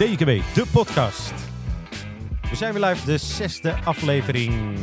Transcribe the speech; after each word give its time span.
DKW, 0.00 0.40
de 0.54 0.64
podcast. 0.72 1.32
We 2.50 2.56
zijn 2.56 2.72
weer 2.72 2.84
live, 2.84 3.06
de 3.06 3.18
zesde 3.18 3.74
aflevering. 3.84 4.78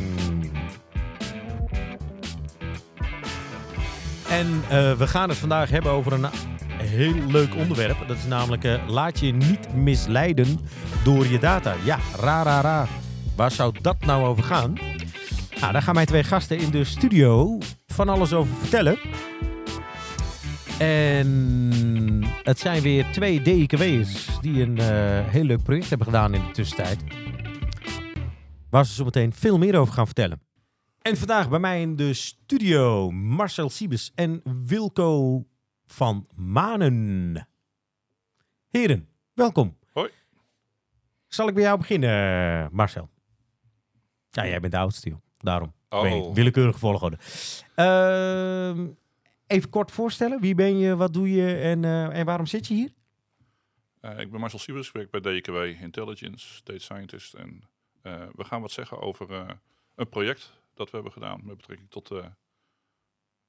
En 4.28 4.62
eh, 4.68 4.92
we 4.92 5.06
gaan 5.06 5.28
het 5.28 5.38
vandaag 5.38 5.70
hebben 5.70 5.92
over 5.92 6.12
een 6.12 6.26
heel 6.82 7.14
leuk 7.14 7.54
onderwerp. 7.54 8.08
Dat 8.08 8.16
is 8.16 8.26
namelijk, 8.26 8.64
eh, 8.64 8.88
laat 8.88 9.18
je 9.18 9.32
niet 9.32 9.74
misleiden 9.74 10.60
door 11.04 11.26
je 11.26 11.38
data. 11.38 11.74
Ja, 11.84 11.98
ra, 12.16 12.42
ra, 12.42 12.60
ra. 12.60 12.86
Waar 13.36 13.50
zou 13.50 13.74
dat 13.80 13.96
nou 14.00 14.26
over 14.26 14.44
gaan? 14.44 14.78
Nou, 15.60 15.72
daar 15.72 15.82
gaan 15.82 15.94
mijn 15.94 16.06
twee 16.06 16.24
gasten 16.24 16.58
in 16.58 16.70
de 16.70 16.84
studio 16.84 17.58
van 17.86 18.08
alles 18.08 18.32
over 18.32 18.54
vertellen. 18.56 18.98
En 20.78 21.97
het 22.48 22.58
zijn 22.58 22.82
weer 22.82 23.12
twee 23.12 23.42
DKW'ers 23.42 24.40
die 24.40 24.62
een 24.62 24.78
eh, 24.78 25.28
heel 25.28 25.44
leuk 25.44 25.62
project 25.62 25.88
hebben 25.88 26.06
gedaan 26.06 26.34
in 26.34 26.46
de 26.46 26.50
tussentijd. 26.50 27.04
Waar 28.70 28.86
ze 28.86 28.94
zo 28.94 29.04
meteen 29.04 29.32
veel 29.32 29.58
meer 29.58 29.78
over 29.78 29.94
gaan 29.94 30.06
vertellen. 30.06 30.40
En 31.02 31.16
vandaag 31.16 31.48
bij 31.48 31.58
mij 31.58 31.80
in 31.80 31.96
de 31.96 32.14
studio 32.14 33.10
Marcel 33.10 33.70
Siebes 33.70 34.12
en 34.14 34.42
Wilco 34.66 35.44
van 35.86 36.26
Manen. 36.34 37.48
Heren, 38.68 39.08
welkom. 39.34 39.76
Hoi. 39.92 40.10
Zal 41.26 41.48
ik 41.48 41.54
bij 41.54 41.62
jou 41.62 41.78
beginnen, 41.78 42.68
Marcel? 42.72 43.08
Ja, 44.30 44.46
jij 44.46 44.60
bent 44.60 44.72
de 44.72 44.78
oudste, 44.78 45.08
joh. 45.08 45.18
Daarom. 45.38 45.72
Ik 45.88 46.00
weet 46.02 46.14
niet, 46.14 46.24
Oh, 46.24 46.34
willekeurige 46.34 46.78
volgorde. 46.78 47.18
Ehm, 47.74 48.86
even 49.48 49.70
kort 49.70 49.90
voorstellen. 49.90 50.40
Wie 50.40 50.54
ben 50.54 50.78
je, 50.78 50.96
wat 50.96 51.12
doe 51.12 51.30
je 51.30 51.54
en, 51.56 51.84
eh, 51.84 52.18
en 52.18 52.24
waarom 52.24 52.46
zit 52.46 52.66
je 52.66 52.74
hier? 52.74 52.92
eh, 54.00 54.18
ik 54.18 54.30
ben 54.30 54.40
Marcel 54.40 54.58
Siebers, 54.58 54.86
ik 54.88 54.92
werk 54.92 55.10
bij 55.10 55.20
DKW 55.40 55.82
Intelligence, 55.82 56.60
Data 56.64 56.78
Scientist. 56.80 57.34
En 57.34 57.62
eh, 58.02 58.22
we 58.32 58.44
gaan 58.44 58.60
wat 58.60 58.70
zeggen 58.70 59.00
over 59.00 59.32
eh, 59.32 59.48
een 59.94 60.08
project 60.08 60.52
dat 60.74 60.86
we 60.90 60.94
hebben 60.94 61.12
gedaan 61.12 61.40
met 61.44 61.56
betrekking 61.56 61.90
tot... 61.90 62.10
eh 62.10 62.24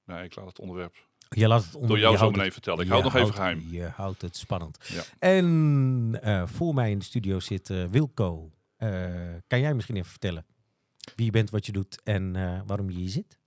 nee, 0.06 0.24
ik 0.24 0.36
laat 0.36 0.46
het 0.48 0.60
onderwerp 0.60 0.96
Je 1.30 1.48
laat 1.48 1.64
het 1.66 1.74
onder 1.76 1.88
door 1.90 2.00
jou 2.00 2.12
je 2.12 2.18
zo 2.18 2.24
houdt 2.24 2.38
meteen 2.38 2.52
vertellen. 2.54 2.84
Ik 2.84 2.90
hou 2.90 3.04
het 3.04 3.14
nog 3.14 3.22
even 3.22 3.34
geheim. 3.36 3.64
Je 3.70 3.84
houdt 3.84 4.22
het 4.22 4.36
spannend. 4.36 4.78
Ja. 4.88 5.04
En 5.20 6.18
eh, 6.22 6.48
voor 6.48 6.74
mij 6.74 6.92
in 6.92 7.00
de 7.00 7.06
studio 7.06 7.40
zit 7.40 7.68
Wilco. 7.68 8.52
Eh, 8.76 8.90
kan 9.48 9.60
jij 9.60 9.74
misschien 9.74 9.96
even 9.96 10.10
vertellen 10.10 10.46
wie 11.16 11.26
je 11.26 11.32
bent, 11.32 11.50
wat 11.50 11.66
je 11.66 11.72
doet 11.72 12.02
en 12.04 12.36
eh, 12.36 12.62
waarom 12.66 12.90
je 12.90 12.98
hier 12.98 13.10
zit? 13.10 13.38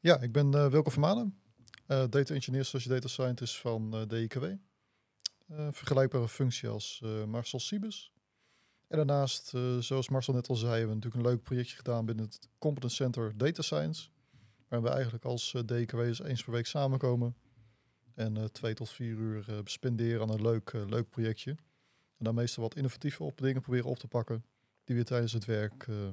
Ja, 0.00 0.20
ik 0.20 0.32
ben 0.32 0.70
Wilco 0.70 0.90
Vermanen, 0.90 1.38
eh, 1.44 1.47
data 1.88 2.34
engineer 2.34 2.64
slash 2.64 2.84
data 2.84 3.08
scientist 3.08 3.58
van 3.58 3.94
eh 3.94 4.08
DIKW. 4.08 4.44
Eh, 4.44 5.68
vergelijkbare 5.72 6.28
functie 6.28 6.68
als 6.68 7.00
eh, 7.04 7.24
Marcel 7.24 7.60
Siebes. 7.60 8.12
En 8.88 8.96
daarnaast, 8.96 9.54
eh, 9.54 9.78
zoals 9.78 10.08
Marcel 10.08 10.34
net 10.34 10.48
al 10.48 10.56
zei, 10.56 10.70
hebben 10.70 10.88
we 10.88 10.94
natuurlijk 10.94 11.24
een 11.24 11.30
leuk 11.30 11.42
projectje 11.42 11.76
gedaan 11.76 12.06
binnen 12.06 12.24
het 12.24 12.48
Competence 12.58 12.96
Center 12.96 13.36
Data 13.36 13.62
Science. 13.62 14.08
Waar 14.68 14.82
we 14.82 14.88
eigenlijk 14.88 15.24
als 15.24 15.54
eh, 15.54 15.62
DIKW'ers 15.64 16.20
eens 16.20 16.44
per 16.44 16.52
week 16.52 16.66
samenkomen. 16.66 17.36
En 18.14 18.36
eh, 18.36 18.44
twee 18.44 18.74
tot 18.74 18.90
vier 18.90 19.16
uur 19.16 19.48
eh, 19.48 19.58
spenderen 19.64 20.22
aan 20.22 20.30
een 20.30 20.42
leuk, 20.42 20.70
eh, 20.70 20.86
leuk 20.86 21.10
projectje. 21.10 21.50
En 22.16 22.24
dan 22.24 22.34
meestal 22.34 22.62
wat 22.62 22.76
innovatieve 22.76 23.22
op 23.22 23.38
dingen 23.38 23.62
proberen 23.62 23.90
op 23.90 23.98
te 23.98 24.08
pakken. 24.08 24.44
Die 24.84 24.96
we 24.96 25.04
tijdens 25.04 25.32
het 25.32 25.44
werk 25.44 25.86
eh, 25.88 26.08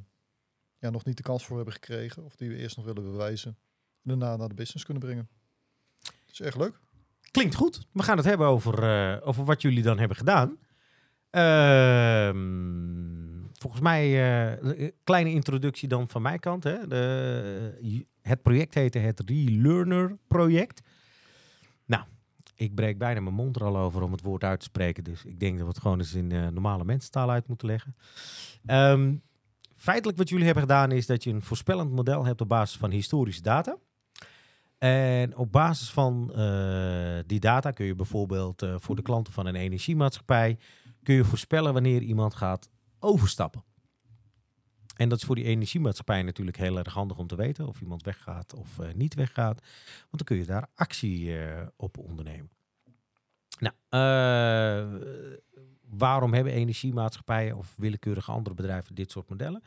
ja, 0.77 0.89
nog 0.89 1.05
niet 1.05 1.17
de 1.17 1.23
kans 1.23 1.45
voor 1.45 1.55
hebben 1.55 1.73
gekregen. 1.73 2.23
Of 2.23 2.35
die 2.35 2.49
we 2.49 2.55
eerst 2.55 2.77
nog 2.77 2.85
willen 2.85 3.03
bewijzen 3.03 3.57
en 4.03 4.19
daarna 4.19 4.35
naar 4.35 4.49
de 4.49 4.55
business 4.55 4.85
kunnen 4.85 5.03
brengen. 5.03 5.29
Is 6.39 6.45
echt 6.45 6.57
leuk. 6.57 6.79
Klinkt 7.31 7.55
goed. 7.55 7.87
We 7.91 8.03
gaan 8.03 8.17
het 8.17 8.25
hebben 8.25 8.47
over, 8.47 8.83
eh, 8.83 9.27
over 9.27 9.45
wat 9.45 9.61
jullie 9.61 9.83
dan 9.83 9.99
hebben 9.99 10.17
gedaan. 10.17 10.57
Ehm, 11.29 12.37
volgens 13.59 13.81
mij 13.81 14.03
eh, 14.03 14.77
een 14.79 14.93
kleine 15.03 15.29
introductie 15.31 15.87
dan 15.87 16.09
van 16.09 16.21
mijn 16.21 16.39
kant. 16.39 16.63
Hè. 16.63 16.87
De, 16.87 17.77
je- 17.81 18.05
het 18.21 18.41
project 18.41 18.73
heette 18.73 18.99
het 18.99 19.21
Relearner 19.25 20.17
project. 20.27 20.81
Nou, 21.85 22.03
ik 22.55 22.75
breek 22.75 22.97
bijna 22.97 23.19
mijn 23.19 23.35
mond 23.35 23.55
er 23.55 23.63
al 23.63 23.77
over 23.77 24.01
om 24.01 24.11
het 24.11 24.21
woord 24.21 24.43
uit 24.43 24.59
te 24.59 24.65
spreken. 24.65 25.03
Dus 25.03 25.25
ik 25.25 25.39
denk 25.39 25.53
dat 25.57 25.61
we 25.67 25.73
het 25.73 25.81
gewoon 25.81 25.99
eens 25.99 26.13
in 26.13 26.31
eh, 26.31 26.47
normale 26.47 26.85
mensentaal 26.85 27.29
uit 27.29 27.47
moeten 27.47 27.67
leggen. 27.67 27.95
Ehm, 28.65 29.15
feitelijk 29.75 30.17
wat 30.17 30.29
jullie 30.29 30.45
hebben 30.45 30.63
gedaan 30.63 30.91
is 30.91 31.05
dat 31.05 31.23
je 31.23 31.31
een 31.31 31.41
voorspellend 31.41 31.91
model 31.91 32.25
hebt 32.25 32.41
op 32.41 32.47
basis 32.47 32.77
van 32.77 32.91
historische 32.91 33.41
data. 33.41 33.77
En 34.77 35.35
op 35.35 35.51
basis 35.51 35.89
van 35.89 36.33
eh, 36.33 37.19
die 37.25 37.39
data 37.39 37.71
kun 37.71 37.85
je 37.85 37.95
bijvoorbeeld 37.95 38.61
eh, 38.61 38.75
voor 38.77 38.95
de 38.95 39.01
klanten 39.01 39.33
van 39.33 39.45
een 39.45 39.55
energiemaatschappij 39.55 40.57
kun 41.03 41.15
je 41.15 41.23
voorspellen 41.23 41.73
wanneer 41.73 42.01
iemand 42.01 42.35
gaat 42.35 42.69
overstappen. 42.99 43.63
En 44.95 45.09
dat 45.09 45.17
is 45.17 45.23
voor 45.23 45.35
die 45.35 45.43
energiemaatschappij 45.43 46.23
natuurlijk 46.23 46.57
heel 46.57 46.77
erg 46.77 46.93
handig 46.93 47.17
om 47.17 47.27
te 47.27 47.35
weten 47.35 47.67
of 47.67 47.81
iemand 47.81 48.03
weggaat 48.03 48.53
of 48.53 48.79
eh, 48.79 48.93
niet 48.93 49.13
weggaat. 49.13 49.59
Want 49.99 50.17
dan 50.17 50.23
kun 50.25 50.37
je 50.37 50.45
daar 50.45 50.67
actie 50.75 51.35
op 51.75 51.97
ondernemen. 51.97 52.49
Nou, 53.59 53.73
waarom 55.97 56.33
hebben 56.33 56.53
energiemaatschappijen 56.53 57.57
of 57.57 57.73
willekeurige 57.77 58.31
andere 58.31 58.55
bedrijven 58.55 58.95
dit 58.95 59.11
soort 59.11 59.29
modellen? 59.29 59.63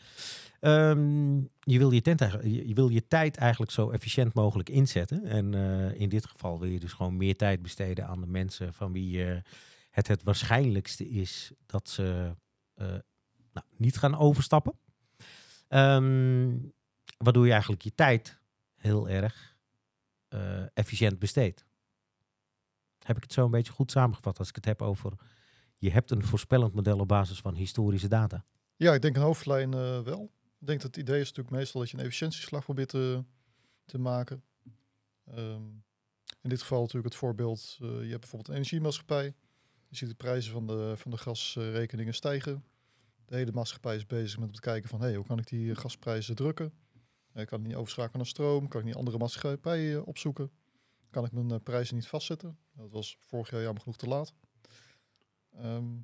Ehm, 0.60 1.36
je, 1.60 1.78
wil 1.78 1.90
je, 1.90 2.70
wil 2.74 2.88
je 2.88 3.06
tijd 3.08 3.36
eigenlijk 3.36 3.70
zo 3.70 3.90
efficiënt 3.90 4.34
mogelijk 4.34 4.68
inzetten. 4.68 5.24
En 5.24 5.54
eh, 5.54 6.00
in 6.00 6.08
dit 6.08 6.26
geval 6.26 6.60
wil 6.60 6.68
je 6.68 6.80
dus 6.80 6.92
gewoon 6.92 7.16
meer 7.16 7.36
tijd 7.36 7.62
besteden 7.62 8.06
aan 8.06 8.20
de 8.20 8.26
mensen 8.26 8.74
van 8.74 8.92
wie 8.92 9.24
eh, 9.24 9.40
het 9.90 10.08
het 10.08 10.22
waarschijnlijkste 10.22 11.08
is 11.08 11.52
dat 11.66 11.88
ze 11.88 12.34
eh, 12.74 12.86
nou, 13.52 13.66
niet 13.76 13.96
gaan 13.96 14.18
overstappen. 14.18 14.78
Ehm, 15.68 16.56
waardoor 17.18 17.44
je 17.44 17.52
eigenlijk 17.52 17.82
je 17.82 17.94
tijd 17.94 18.38
heel 18.74 19.08
erg 19.08 19.56
efficiënt 20.74 21.18
besteedt. 21.18 21.66
Heb 23.04 23.16
ik 23.16 23.22
het 23.22 23.32
zo 23.32 23.44
een 23.44 23.50
beetje 23.50 23.72
goed 23.72 23.90
samengevat 23.90 24.38
als 24.38 24.48
ik 24.48 24.54
het 24.54 24.64
heb 24.64 24.82
over 24.82 25.12
je 25.78 25.90
hebt 25.90 26.10
een 26.10 26.24
voorspellend 26.24 26.74
model 26.74 26.98
op 26.98 27.08
basis 27.08 27.40
van 27.40 27.54
historische 27.54 28.08
data. 28.08 28.44
Ja, 28.76 28.94
ik 28.94 29.02
denk 29.02 29.16
een 29.16 29.22
hoofdlijn 29.22 29.74
eh, 29.74 30.00
wel. 30.00 30.32
Ik 30.60 30.66
denk 30.66 30.80
dat 30.80 30.96
het 30.96 31.04
idee 31.06 31.20
is 31.20 31.28
natuurlijk 31.28 31.56
meestal 31.56 31.80
dat 31.80 31.90
je 31.90 31.96
een 31.96 32.04
efficiëntieslag 32.04 32.64
probeert 32.64 32.88
te, 32.88 33.98
maken. 33.98 34.42
Ehm, 35.24 35.62
in 36.42 36.48
dit 36.48 36.60
geval 36.60 36.80
natuurlijk 36.80 37.12
het 37.12 37.20
voorbeeld, 37.20 37.78
eh, 37.80 37.88
je 37.88 37.94
hebt 37.94 38.20
bijvoorbeeld 38.20 38.48
een 38.48 38.54
energiemaatschappij. 38.54 39.34
Je 39.88 39.96
ziet 39.96 40.08
de 40.08 40.14
prijzen 40.14 40.52
van 40.52 40.66
de, 40.66 40.92
van 40.96 41.10
de 41.10 41.16
gasrekeningen 41.16 42.14
stijgen. 42.14 42.64
De 43.24 43.36
hele 43.36 43.52
maatschappij 43.52 43.96
is 43.96 44.06
bezig 44.06 44.38
met 44.38 44.48
het 44.48 44.60
kijken 44.60 44.88
van, 44.88 45.00
hey, 45.00 45.14
hoe 45.14 45.26
kan 45.26 45.38
ik 45.38 45.46
die 45.46 45.74
gasprijzen 45.74 46.34
drukken? 46.34 46.72
Eh, 47.32 47.46
kan 47.46 47.60
ik 47.60 47.66
niet 47.66 47.76
overschakelen 47.76 48.16
naar 48.16 48.26
stroom? 48.26 48.68
Kan 48.68 48.80
ik 48.80 48.86
niet 48.86 48.96
andere 48.96 49.18
maatschappijen 49.18 50.04
opzoeken? 50.04 50.50
Kan 51.10 51.24
ik 51.24 51.32
mijn 51.32 51.62
prijzen 51.62 51.94
niet 51.94 52.06
vastzetten? 52.06 52.58
Dat 52.72 52.90
was 52.90 53.16
vorig 53.20 53.50
jaar 53.50 53.62
jammer 53.62 53.82
genoeg 53.82 53.96
te 53.96 54.06
laat. 54.06 54.34
Ehm, 55.58 55.98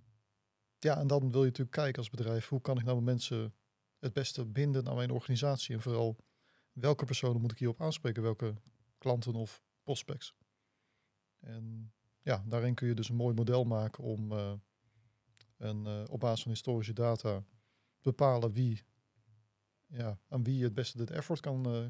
ja, 0.78 0.98
en 0.98 1.06
dan 1.06 1.30
wil 1.30 1.40
je 1.40 1.46
natuurlijk 1.46 1.76
kijken 1.76 1.98
als 1.98 2.10
bedrijf, 2.10 2.48
hoe 2.48 2.60
kan 2.60 2.78
ik 2.78 2.84
nou 2.84 3.02
mensen 3.02 3.54
het 3.98 4.12
beste 4.12 4.44
binden 4.44 4.88
aan 4.88 4.96
mijn 4.96 5.10
organisatie? 5.10 5.74
En 5.74 5.80
vooral, 5.80 6.16
welke 6.72 7.04
personen 7.04 7.40
moet 7.40 7.52
ik 7.52 7.58
hierop 7.58 7.80
aanspreken? 7.80 8.22
Welke 8.22 8.54
klanten 8.98 9.34
of 9.34 9.62
prospects? 9.82 10.34
En 11.40 11.92
ja, 12.22 12.44
daarin 12.46 12.74
kun 12.74 12.88
je 12.88 12.94
dus 12.94 13.08
een 13.08 13.16
mooi 13.16 13.34
model 13.34 13.64
maken 13.64 14.04
om 14.04 14.32
eh, 14.32 16.04
op 16.08 16.20
basis 16.20 16.42
van 16.42 16.52
historische 16.52 16.92
data 16.92 17.44
bepalen 18.02 18.52
wie, 18.52 18.82
ja, 19.86 20.18
aan 20.28 20.44
wie 20.44 20.56
je 20.56 20.64
het 20.64 20.74
beste 20.74 20.96
dit 20.96 21.10
effort 21.10 21.40
kan, 21.40 21.66
eh, 21.66 21.86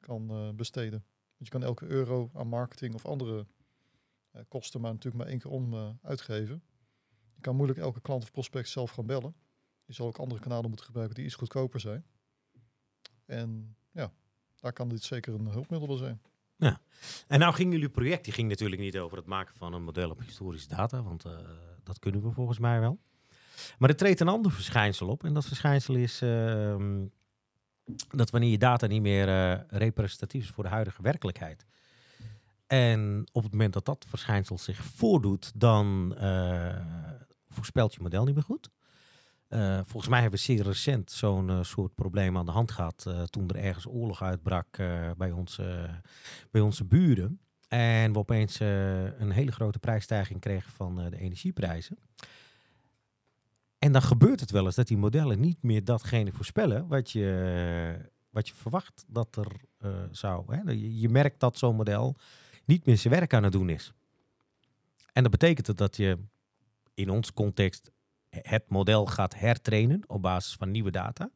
kan 0.00 0.56
besteden. 0.56 1.04
Want 1.36 1.52
je 1.52 1.58
kan 1.58 1.62
elke 1.62 1.86
euro 1.86 2.30
aan 2.34 2.48
marketing 2.48 2.94
of 2.94 3.06
andere 3.06 3.46
kosten 4.48 4.80
maar 4.80 4.92
natuurlijk 4.92 5.22
maar 5.22 5.32
één 5.32 5.40
keer 5.40 5.50
om 5.50 5.98
uitgeven. 6.02 6.62
Kan 7.42 7.56
moeilijk 7.56 7.78
elke 7.78 8.00
klant 8.00 8.22
of 8.22 8.30
prospect 8.30 8.68
zelf 8.68 8.90
gaan 8.90 9.06
bellen. 9.06 9.34
Je 9.84 9.92
zal 9.92 10.06
ook 10.06 10.18
andere 10.18 10.40
kanalen 10.40 10.68
moeten 10.68 10.86
gebruiken 10.86 11.16
die 11.16 11.24
iets 11.24 11.34
goedkoper 11.34 11.80
zijn. 11.80 12.04
En 13.26 13.76
ja, 13.90 14.12
daar 14.60 14.72
kan 14.72 14.88
dit 14.88 15.02
zeker 15.02 15.34
een 15.34 15.46
hulpmiddel 15.46 15.96
zijn. 15.96 16.20
En 17.28 17.38
nou 17.38 17.54
ging 17.54 17.72
jullie 17.72 17.88
project, 17.88 18.24
die 18.24 18.32
ging 18.32 18.48
natuurlijk 18.48 18.80
niet 18.80 18.98
over 18.98 19.16
het 19.16 19.26
maken 19.26 19.54
van 19.54 19.72
een 19.72 19.82
model 19.82 20.10
op 20.10 20.20
historische 20.20 20.68
data, 20.68 21.02
want 21.02 21.24
eh, 21.24 21.32
dat 21.82 21.98
kunnen 21.98 22.22
we 22.22 22.30
volgens 22.30 22.58
mij 22.58 22.80
wel. 22.80 22.98
Maar 23.78 23.88
er 23.88 23.96
treedt 23.96 24.20
een 24.20 24.28
ander 24.28 24.52
verschijnsel 24.52 25.08
op 25.08 25.24
en 25.24 25.34
dat 25.34 25.44
verschijnsel 25.44 25.94
is 25.94 26.22
ehm, 26.22 27.04
dat 28.08 28.30
wanneer 28.30 28.50
je 28.50 28.58
data 28.58 28.86
niet 28.86 29.02
meer 29.02 29.28
eh, 29.28 29.60
representatief 29.68 30.42
is 30.42 30.50
voor 30.50 30.64
de 30.64 30.70
huidige 30.70 31.02
werkelijkheid. 31.02 31.66
En 32.66 33.26
op 33.32 33.42
het 33.42 33.52
moment 33.52 33.72
dat 33.72 33.84
dat 33.84 34.04
verschijnsel 34.08 34.58
zich 34.58 34.84
voordoet, 34.84 35.52
dan 35.54 36.14
eh, 36.16 37.11
voorspelt 37.52 37.94
je 37.94 38.00
model 38.00 38.24
niet 38.24 38.34
meer 38.34 38.44
goed. 38.44 38.70
Eh, 39.52 39.80
volgens 39.84 40.08
mij 40.08 40.20
hebben 40.20 40.38
we 40.38 40.44
zeer 40.44 40.62
recent 40.62 41.10
zo'n 41.10 41.50
eh, 41.50 41.62
soort 41.62 41.94
probleem 41.94 42.36
aan 42.36 42.46
de 42.46 42.52
hand 42.52 42.70
gehad 42.70 43.04
eh, 43.06 43.22
toen 43.22 43.48
er 43.48 43.56
ergens 43.56 43.86
oorlog 43.86 44.22
uitbrak 44.22 44.76
bij, 45.16 45.30
onze, 45.30 45.88
bij 46.50 46.60
onze 46.60 46.84
buren. 46.84 47.40
En 47.68 48.12
we 48.12 48.18
opeens 48.18 48.60
een 48.60 49.30
hele 49.30 49.52
grote 49.52 49.78
prijsstijging 49.78 50.40
kregen 50.40 50.72
van 50.72 50.96
de 50.96 51.18
energieprijzen. 51.18 51.98
En 53.78 53.92
dan 53.92 54.02
gebeurt 54.02 54.40
het 54.40 54.50
wel 54.50 54.64
eens 54.64 54.74
dat 54.74 54.86
die 54.86 54.96
modellen 54.96 55.40
niet 55.40 55.62
meer 55.62 55.84
datgene 55.84 56.32
voorspellen 56.32 56.86
wat 56.86 57.10
je, 57.10 58.10
wat 58.30 58.48
je 58.48 58.54
verwacht 58.54 59.04
dat 59.08 59.36
er 59.36 59.60
zou. 60.10 60.54
Hè? 60.54 60.70
Je, 60.70 60.98
je 60.98 61.08
merkt 61.08 61.40
dat 61.40 61.58
zo'n 61.58 61.76
model 61.76 62.16
niet 62.64 62.86
meer 62.86 62.98
zijn 62.98 63.14
werk 63.14 63.34
aan 63.34 63.42
het 63.42 63.52
doen 63.52 63.68
is. 63.68 63.92
En 65.12 65.22
dat 65.22 65.32
betekent 65.32 65.78
dat 65.78 65.96
je 65.96 66.18
in 66.94 67.10
ons 67.10 67.32
context 67.32 67.90
het 68.28 68.68
model 68.68 69.06
gaat 69.06 69.34
hertrainen 69.34 70.02
op 70.06 70.22
basis 70.22 70.54
van 70.54 70.70
nieuwe 70.70 70.90
data. 70.90 71.30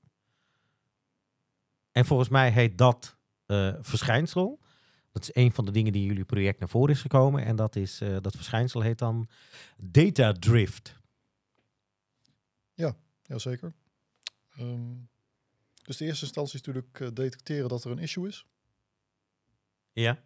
En 1.92 2.04
volgens 2.04 2.28
mij 2.28 2.50
heet 2.50 2.78
dat 2.78 3.16
eh, 3.46 3.74
verschijnsel. 3.80 4.60
Dat 5.12 5.22
is 5.22 5.34
een 5.34 5.52
van 5.52 5.64
de 5.64 5.70
dingen 5.70 5.92
die 5.92 6.02
in 6.02 6.08
jullie 6.08 6.24
project 6.24 6.58
naar 6.58 6.68
voren 6.68 6.94
is 6.94 7.00
gekomen. 7.00 7.44
En 7.44 7.56
dat, 7.56 7.76
is, 7.76 8.00
eh, 8.00 8.16
dat 8.20 8.34
verschijnsel 8.34 8.80
heet 8.80 8.98
dan 8.98 9.28
data 9.76 10.32
drift. 10.32 10.96
Jazeker. 13.22 13.72
Ehm 14.56 14.92
dus 15.86 15.96
de 15.96 16.04
eerste 16.04 16.24
instantie 16.24 16.54
is 16.54 16.66
natuurlijk 16.66 17.00
eh, 17.00 17.08
detecteren 17.12 17.68
dat 17.68 17.84
er 17.84 17.90
een 17.90 17.98
issue 17.98 18.28
is. 18.28 18.46
Ja. 19.92 20.22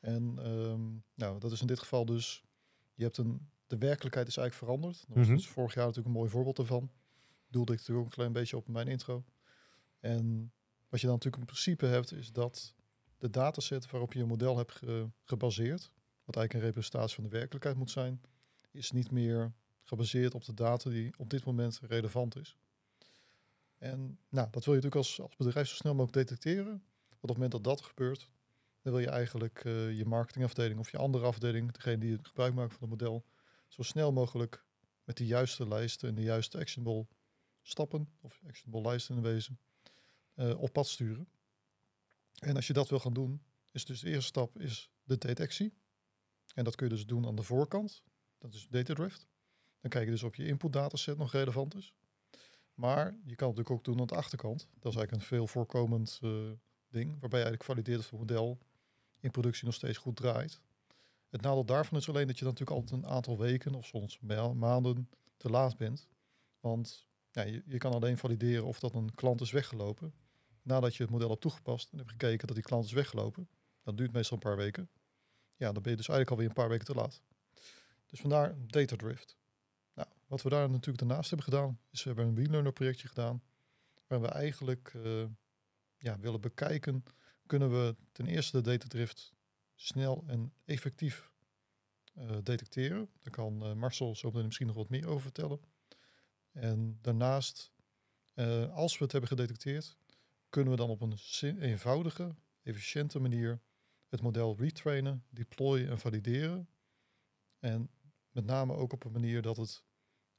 En 0.00 0.38
ehm, 0.38 0.80
nou, 1.14 1.38
dat 1.38 1.52
is 1.52 1.60
in 1.60 1.66
dit 1.66 1.78
geval 1.78 2.04
dus, 2.04 2.44
je 2.94 3.04
hebt 3.04 3.16
een, 3.16 3.50
de 3.72 3.86
werkelijkheid 3.86 4.28
is 4.28 4.36
eigenlijk 4.36 4.70
veranderd. 4.70 5.04
Dat 5.08 5.16
was 5.16 5.26
Mhm. 5.26 5.36
dus 5.36 5.48
vorig 5.48 5.74
jaar 5.74 5.86
natuurlijk 5.86 6.14
een 6.14 6.20
mooi 6.20 6.30
voorbeeld 6.30 6.56
daarvan. 6.56 6.90
Doelde 7.48 7.72
ik 7.72 7.78
natuurlijk 7.78 8.06
ook 8.06 8.10
een 8.12 8.18
klein 8.18 8.32
beetje 8.32 8.56
op 8.56 8.66
in 8.66 8.72
mijn 8.72 8.88
intro. 8.88 9.24
En 10.00 10.52
wat 10.88 11.00
je 11.00 11.06
dan 11.06 11.14
natuurlijk 11.14 11.42
in 11.42 11.48
principe 11.48 11.86
hebt, 11.86 12.12
is 12.12 12.32
dat 12.32 12.74
de 13.18 13.30
dataset 13.30 13.90
waarop 13.90 14.12
je 14.12 14.20
een 14.20 14.26
model 14.28 14.56
hebt 14.56 14.72
ge- 14.72 15.08
gebaseerd, 15.24 15.90
wat 16.24 16.36
eigenlijk 16.36 16.52
een 16.54 16.60
representatie 16.72 17.14
van 17.14 17.24
de 17.24 17.30
werkelijkheid 17.30 17.76
moet 17.76 17.90
zijn, 17.90 18.20
is 18.70 18.90
niet 18.90 19.10
meer 19.10 19.52
gebaseerd 19.82 20.34
op 20.34 20.44
de 20.44 20.54
data 20.54 20.90
die 20.90 21.12
op 21.18 21.30
dit 21.30 21.44
moment 21.44 21.80
relevant 21.82 22.36
is. 22.36 22.56
En 23.78 24.18
nou, 24.28 24.48
dat 24.50 24.64
wil 24.64 24.74
je 24.74 24.80
natuurlijk 24.80 24.94
als, 24.94 25.20
als 25.20 25.36
bedrijf 25.36 25.68
zo 25.68 25.74
snel 25.74 25.94
mogelijk 25.94 26.28
detecteren. 26.28 26.64
Want 27.08 27.20
op 27.20 27.28
het 27.28 27.32
moment 27.32 27.50
dat 27.52 27.64
dat 27.64 27.80
gebeurt, 27.80 28.28
dan 28.82 28.92
wil 28.92 29.02
je 29.02 29.08
eigenlijk 29.10 29.64
eh, 29.64 29.96
je 29.96 30.04
marketingafdeling 30.04 30.78
of 30.78 30.90
je 30.90 30.98
andere 30.98 31.24
afdeling, 31.26 31.72
degene 31.72 31.98
die 31.98 32.12
het 32.12 32.26
gebruik 32.26 32.54
maakt 32.54 32.72
van 32.74 32.80
het 32.80 32.90
model, 33.00 33.24
zo 33.72 33.82
snel 33.82 34.12
mogelijk 34.12 34.64
met 35.04 35.16
de 35.16 35.26
juiste 35.26 35.68
lijsten 35.68 36.08
en 36.08 36.14
de 36.14 36.22
juiste 36.22 36.58
actionable 36.58 37.06
stappen, 37.62 38.08
of 38.20 38.40
actionable 38.46 38.88
lijsten 38.88 39.16
in 39.16 39.22
wezen, 39.22 39.58
eh, 40.34 40.60
op 40.60 40.72
pad 40.72 40.88
sturen. 40.88 41.28
En 42.38 42.56
als 42.56 42.66
je 42.66 42.72
dat 42.72 42.88
wil 42.88 42.98
gaan 42.98 43.12
doen, 43.12 43.42
is 43.70 43.84
dus 43.84 44.00
de 44.00 44.08
eerste 44.08 44.26
stap 44.26 44.58
is 44.58 44.90
de 45.02 45.18
detectie. 45.18 45.74
En 46.54 46.64
dat 46.64 46.74
kun 46.74 46.88
je 46.88 46.94
dus 46.94 47.06
doen 47.06 47.26
aan 47.26 47.36
de 47.36 47.42
voorkant. 47.42 48.02
Dat 48.38 48.54
is 48.54 48.68
data 48.70 48.94
drift. 48.94 49.28
Dan 49.80 49.90
kijk 49.90 50.04
je 50.04 50.10
dus 50.10 50.22
of 50.22 50.36
je 50.36 50.46
input 50.46 50.72
dataset 50.72 51.18
nog 51.18 51.32
relevant 51.32 51.74
is. 51.74 51.94
Maar 52.74 53.04
je 53.04 53.34
kan 53.34 53.48
het 53.48 53.56
natuurlijk 53.56 53.70
ook 53.70 53.84
doen 53.84 54.00
aan 54.00 54.06
de 54.06 54.14
achterkant. 54.14 54.58
Dat 54.58 54.92
is 54.92 54.98
eigenlijk 54.98 55.12
een 55.12 55.28
veel 55.28 55.46
voorkomend 55.46 56.18
eh, 56.22 56.50
ding, 56.88 57.10
waarbij 57.20 57.38
je 57.40 57.44
eigenlijk 57.44 57.64
valideert 57.64 57.98
of 57.98 58.10
het 58.10 58.18
model 58.18 58.58
in 59.20 59.30
productie 59.30 59.64
nog 59.64 59.74
steeds 59.74 59.98
goed 59.98 60.16
draait. 60.16 60.60
Het 61.32 61.40
nadeel 61.40 61.64
daarvan 61.64 61.98
is 61.98 62.08
alleen 62.08 62.26
dat 62.26 62.38
je 62.38 62.44
dan 62.44 62.52
natuurlijk 62.52 62.80
altijd 62.80 63.02
een 63.02 63.10
aantal 63.10 63.38
weken 63.38 63.74
of 63.74 63.86
soms 63.86 64.18
ma- 64.20 64.52
maanden 64.52 65.08
te 65.36 65.50
laat 65.50 65.76
bent. 65.76 66.08
Want 66.60 67.06
ja, 67.30 67.42
je, 67.42 67.62
je 67.66 67.78
kan 67.78 67.92
alleen 67.92 68.18
valideren 68.18 68.64
of 68.64 68.78
dat 68.78 68.94
een 68.94 69.14
klant 69.14 69.40
is 69.40 69.50
weggelopen 69.50 70.14
nadat 70.62 70.96
je 70.96 71.02
het 71.02 71.12
model 71.12 71.28
hebt 71.28 71.40
toegepast 71.40 71.92
en 71.92 71.98
hebt 71.98 72.10
gekeken 72.10 72.46
dat 72.46 72.56
die 72.56 72.64
klant 72.64 72.84
is 72.84 72.92
weggelopen. 72.92 73.48
Dat 73.82 73.96
duurt 73.96 74.12
meestal 74.12 74.36
een 74.36 74.42
paar 74.42 74.56
weken. 74.56 74.90
Ja, 75.56 75.72
dan 75.72 75.82
ben 75.82 75.90
je 75.90 75.96
dus 75.96 76.08
eigenlijk 76.08 76.30
alweer 76.30 76.48
een 76.48 76.62
paar 76.62 76.68
weken 76.68 76.84
te 76.84 76.94
laat. 76.94 77.22
Dus 78.06 78.20
vandaar 78.20 78.54
data 78.66 78.96
drift. 78.96 79.36
Nou, 79.94 80.08
wat 80.26 80.42
we 80.42 80.48
daar 80.48 80.70
natuurlijk 80.70 80.98
daarnaast 80.98 81.30
hebben 81.30 81.46
gedaan, 81.48 81.80
is 81.90 82.02
we 82.02 82.08
hebben 82.08 82.26
een 82.26 82.34
WeLearner 82.34 82.72
projectje 82.72 83.08
gedaan, 83.08 83.42
waar 84.06 84.20
we 84.20 84.28
eigenlijk 84.28 84.92
eh, 84.94 85.24
ja, 85.98 86.18
willen 86.18 86.40
bekijken, 86.40 87.04
kunnen 87.46 87.70
we 87.70 87.96
ten 88.12 88.26
eerste 88.26 88.62
de 88.62 88.70
data 88.70 88.86
drift 88.86 89.34
snel 89.74 90.24
en 90.26 90.52
effectief 90.64 91.32
eh, 92.14 92.36
detecteren. 92.42 93.08
Daar 93.20 93.32
kan 93.32 93.64
eh, 93.64 93.72
Marcel 93.72 94.16
zo 94.16 94.30
misschien 94.30 94.66
nog 94.66 94.76
wat 94.76 94.88
meer 94.88 95.06
over 95.06 95.22
vertellen. 95.22 95.60
En 96.52 96.98
daarnaast, 97.00 97.72
eh, 98.34 98.74
als 98.74 98.98
we 98.98 99.02
het 99.02 99.12
hebben 99.12 99.30
gedetecteerd, 99.30 99.96
kunnen 100.48 100.70
we 100.70 100.78
dan 100.78 100.90
op 100.90 101.00
een 101.00 101.18
eenvoudige, 101.60 102.34
efficiënte 102.62 103.18
manier 103.18 103.60
het 104.08 104.22
model 104.22 104.56
retrainen, 104.58 105.24
deployen 105.30 105.88
en 105.88 105.98
valideren. 105.98 106.68
En 107.58 107.90
met 108.30 108.44
name 108.44 108.74
ook 108.74 108.92
op 108.92 109.04
een 109.04 109.12
manier 109.12 109.42
dat 109.42 109.56
het 109.56 109.84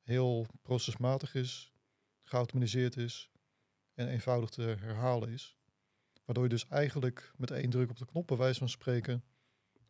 heel 0.02 0.46
procesmatig 0.62 1.36
is, 1.36 1.74
geautomatiseerd 2.24 2.98
is 2.98 3.32
en 3.94 4.08
eenvoudig 4.08 4.50
te 4.50 4.62
herhalen 4.62 5.30
is. 5.30 5.58
Waardoor 6.26 6.44
je 6.44 6.50
dus 6.50 6.68
eigenlijk 6.68 7.32
met 7.38 7.52
één 7.52 7.70
druk 7.70 7.90
op 7.90 7.98
de 7.98 8.06
knop, 8.06 8.28
bij 8.28 8.38
wijze 8.38 8.60
van 8.60 8.70
spreken, 8.70 9.24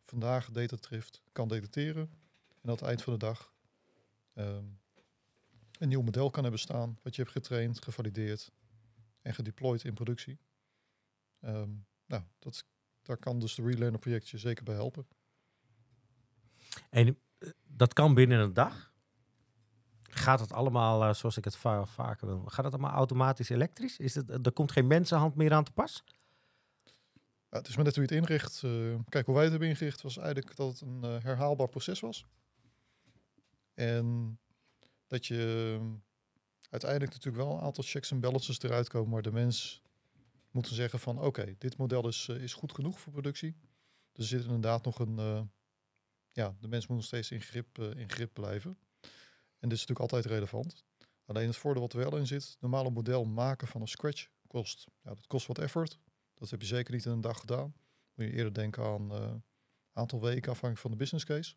vandaag 0.04 0.50
data 0.50 0.76
drift 0.76 1.22
kan 1.32 1.48
detecteren. 1.48 2.02
En 2.48 2.68
aan 2.68 2.74
het 2.74 2.82
eind 2.82 3.02
van 3.02 3.12
de 3.12 3.18
dag 3.18 3.52
ehm, 4.34 4.64
een 5.78 5.88
nieuw 5.88 6.02
model 6.02 6.30
kan 6.30 6.42
hebben 6.42 6.60
staan, 6.60 6.98
wat 7.02 7.14
je 7.16 7.22
hebt 7.22 7.34
getraind, 7.34 7.82
gevalideerd 7.82 8.52
en 9.22 9.34
gedeployed 9.34 9.84
in 9.84 9.94
productie. 9.94 10.38
Ehm, 11.40 11.70
nou, 12.06 12.22
dat, 12.38 12.64
daar 13.02 13.16
kan 13.16 13.38
dus 13.38 13.54
de 13.54 13.62
Relearner 13.62 14.00
projectje 14.00 14.38
zeker 14.38 14.64
bij 14.64 14.74
helpen. 14.74 15.06
En 16.90 17.18
eh, 17.38 17.48
dat 17.64 17.92
kan 17.92 18.14
binnen 18.14 18.38
een 18.40 18.52
dag. 18.54 18.92
Gaat 20.02 20.40
het 20.40 20.52
allemaal, 20.52 21.04
eh, 21.04 21.14
zoals 21.14 21.36
ik 21.36 21.44
het 21.44 21.56
va- 21.56 21.86
vaker 21.86 22.26
wil, 22.26 22.44
gaat 22.46 22.64
het 22.64 22.74
allemaal 22.74 22.92
automatisch 22.92 23.48
elektrisch? 23.48 23.98
Is 23.98 24.14
het, 24.14 24.46
er 24.46 24.52
komt 24.52 24.72
geen 24.72 24.86
mensenhand 24.86 25.34
meer 25.34 25.52
aan 25.52 25.64
te 25.64 25.72
pas? 25.72 26.04
Ja, 27.54 27.60
het 27.60 27.68
is 27.68 27.76
maar 27.76 27.84
net 27.84 27.94
hoe 27.94 28.04
het 28.04 28.12
inricht. 28.12 28.62
Eh, 28.62 28.94
kijk, 29.08 29.26
hoe 29.26 29.34
wij 29.34 29.42
het 29.42 29.50
hebben 29.50 29.68
ingericht 29.68 30.02
was 30.02 30.16
eigenlijk 30.16 30.56
dat 30.56 30.70
het 30.70 30.80
een 30.80 31.04
eh, 31.04 31.22
herhaalbaar 31.22 31.68
proces 31.68 32.00
was. 32.00 32.26
En 33.74 34.38
dat 35.06 35.26
je 35.26 35.76
eh, 35.80 35.86
uiteindelijk 36.70 37.12
natuurlijk 37.12 37.44
wel 37.44 37.54
een 37.54 37.62
aantal 37.62 37.84
checks 37.84 38.10
en 38.10 38.20
balances 38.20 38.62
eruit 38.62 38.88
komen, 38.88 39.10
maar 39.10 39.22
de 39.22 39.32
mens 39.32 39.82
moet 40.50 40.68
zeggen 40.68 40.98
van 40.98 41.20
oké, 41.20 41.54
dit 41.58 41.76
model 41.76 42.08
is, 42.08 42.28
eh, 42.28 42.42
is 42.42 42.52
goed 42.52 42.72
genoeg 42.72 43.00
voor 43.00 43.12
productie. 43.12 43.56
Er 44.12 44.24
zit 44.24 44.42
inderdaad 44.42 44.84
nog 44.84 44.98
een, 44.98 45.50
ja, 46.32 46.56
de 46.60 46.68
mens 46.68 46.86
moet 46.86 46.96
nog 46.96 47.06
steeds 47.06 47.30
in 47.30 47.40
grip, 47.40 47.78
in 47.78 48.10
grip 48.10 48.30
blijven. 48.32 48.78
En 49.58 49.68
dit 49.68 49.72
is 49.72 49.86
natuurlijk 49.86 50.00
altijd 50.00 50.24
relevant. 50.24 50.84
Alleen 51.24 51.46
het 51.46 51.56
voordeel 51.56 51.82
wat 51.82 51.92
er 51.92 51.98
wel 51.98 52.16
in 52.16 52.26
zit, 52.26 52.56
normale 52.60 52.90
model 52.90 53.24
maken 53.24 53.68
van 53.68 53.80
een 53.80 53.88
scratch 53.88 54.28
kost, 54.46 54.86
ja, 55.02 55.14
dat 55.14 55.26
kost 55.26 55.46
wat 55.46 55.58
effort. 55.58 55.98
Dat 56.34 56.50
heb 56.50 56.60
je 56.60 56.66
zeker 56.66 56.94
niet 56.94 57.04
in 57.04 57.12
een 57.12 57.20
dag 57.20 57.40
gedaan. 57.40 57.74
Moet 58.14 58.26
je 58.26 58.32
eerder 58.32 58.54
denken 58.54 58.84
aan 58.84 59.10
een 59.10 59.42
aantal 59.92 60.20
weken 60.20 60.50
afhankelijk 60.50 60.78
van 60.78 60.90
de 60.90 60.96
business 60.96 61.24
case. 61.24 61.54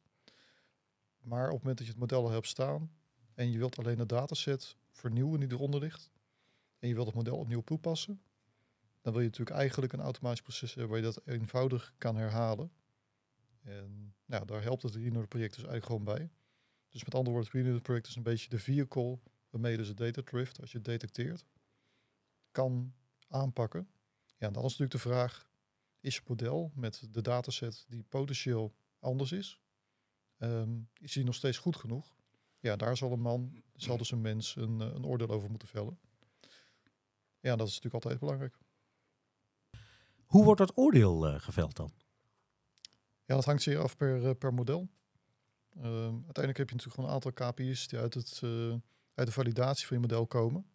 Maar 1.18 1.46
op 1.46 1.54
het 1.54 1.60
moment 1.60 1.78
dat 1.78 1.88
je 1.88 1.92
het 1.92 2.02
model 2.02 2.24
al 2.24 2.32
hebt 2.32 2.48
staan 2.48 2.92
en 3.34 3.52
je 3.52 3.58
wilt 3.58 3.78
alleen 3.78 3.98
de 3.98 4.06
dataset 4.06 4.76
vernieuwen 4.92 5.40
die 5.40 5.52
eronder 5.52 5.80
ligt 5.80 6.12
en 6.80 6.88
je 6.88 6.94
wilt 6.94 7.08
het 7.08 7.16
model 7.16 7.38
opnieuw 7.38 7.62
toepassen, 7.62 8.22
dan 9.02 9.14
wil 9.14 9.22
je 9.22 9.28
natuurlijk 9.28 9.58
eigenlijk 9.58 9.94
een 9.94 10.00
automatisch 10.00 10.42
proces 10.42 10.74
hebben 10.74 10.90
waar 10.90 11.00
je 11.00 11.14
dat 11.14 11.22
eenvoudig 11.26 11.94
kan 11.98 12.16
herhalen. 12.16 12.72
En 13.62 14.16
nou, 14.26 14.46
daar 14.46 14.62
helpt 14.62 14.84
het 14.84 14.96
Reno 14.96 15.26
project 15.26 15.56
dus 15.56 15.66
eigenlijk 15.66 15.86
gewoon 15.86 16.04
bij. 16.04 16.30
Dus 16.90 17.04
met 17.04 17.16
andere 17.16 17.36
woorden, 17.36 17.52
het 17.52 17.68
Reno 17.68 17.80
project 17.80 18.08
is 18.08 18.16
een 18.16 18.24
beetje 18.24 18.50
de 18.50 18.60
vehicle 18.60 19.20
waarmee 19.50 19.72
je 19.72 19.78
dus 19.78 19.88
het 19.88 19.98
data 19.98 20.22
drift, 20.22 20.62
als 20.62 20.72
je 20.72 20.78
het 20.78 20.86
detecteert, 20.86 21.46
kan 22.52 22.94
aanpakken. 23.28 23.90
Ja, 24.38 24.50
dan 24.50 24.64
is 24.64 24.78
natuurlijk 24.78 24.92
de 24.92 25.10
vraag, 25.10 25.48
is 26.00 26.16
je 26.16 26.22
model 26.28 26.72
met 26.76 27.08
de 27.12 27.22
dataset 27.22 27.86
die 27.88 28.04
potentieel 28.04 28.76
anders 29.00 29.32
is, 29.32 29.62
ehm, 30.38 30.80
is 30.94 31.14
die 31.14 31.24
nog 31.24 31.36
steeds 31.36 31.58
goed 31.58 31.76
genoeg? 31.76 32.16
Ja, 32.60 32.76
daar 32.76 32.98
zal 32.98 33.12
een 33.12 33.22
man, 33.22 33.64
zal 33.76 33.98
dus 33.98 34.12
een 34.12 34.22
mens 34.22 34.56
een, 34.56 34.82
eh, 34.82 34.88
een 34.88 35.06
oordeel 35.06 35.30
over 35.30 35.50
moeten 35.50 35.68
vellen. 35.68 36.00
Ja, 37.40 37.56
dat 37.56 37.68
is 37.68 37.74
natuurlijk 37.76 38.04
altijd 38.04 38.20
belangrijk. 38.20 38.58
Hoe 40.26 40.44
wordt 40.44 40.60
dat 40.60 40.78
oordeel 40.78 41.28
eh, 41.28 41.40
geveld 41.40 41.76
dan? 41.76 41.92
Ja, 43.26 43.36
dat 43.36 43.46
hangt 43.46 43.62
zeer 43.62 43.80
af 43.80 43.98
per, 43.98 44.28
eh, 44.28 44.36
per 44.38 44.54
model. 44.54 44.90
Ehm, 45.76 46.14
uiteindelijk 46.14 46.58
heb 46.58 46.70
je 46.70 46.76
natuurlijk 46.76 46.94
gewoon 46.94 47.10
een 47.10 47.16
aantal 47.16 47.32
KPI's 47.32 47.88
die 47.88 48.00
uit, 48.00 48.14
het, 48.14 48.42
uit 49.14 49.28
de 49.28 49.34
validatie 49.34 49.88
van 49.88 49.96
je 49.96 50.02
model 50.02 50.28
komen. 50.28 50.66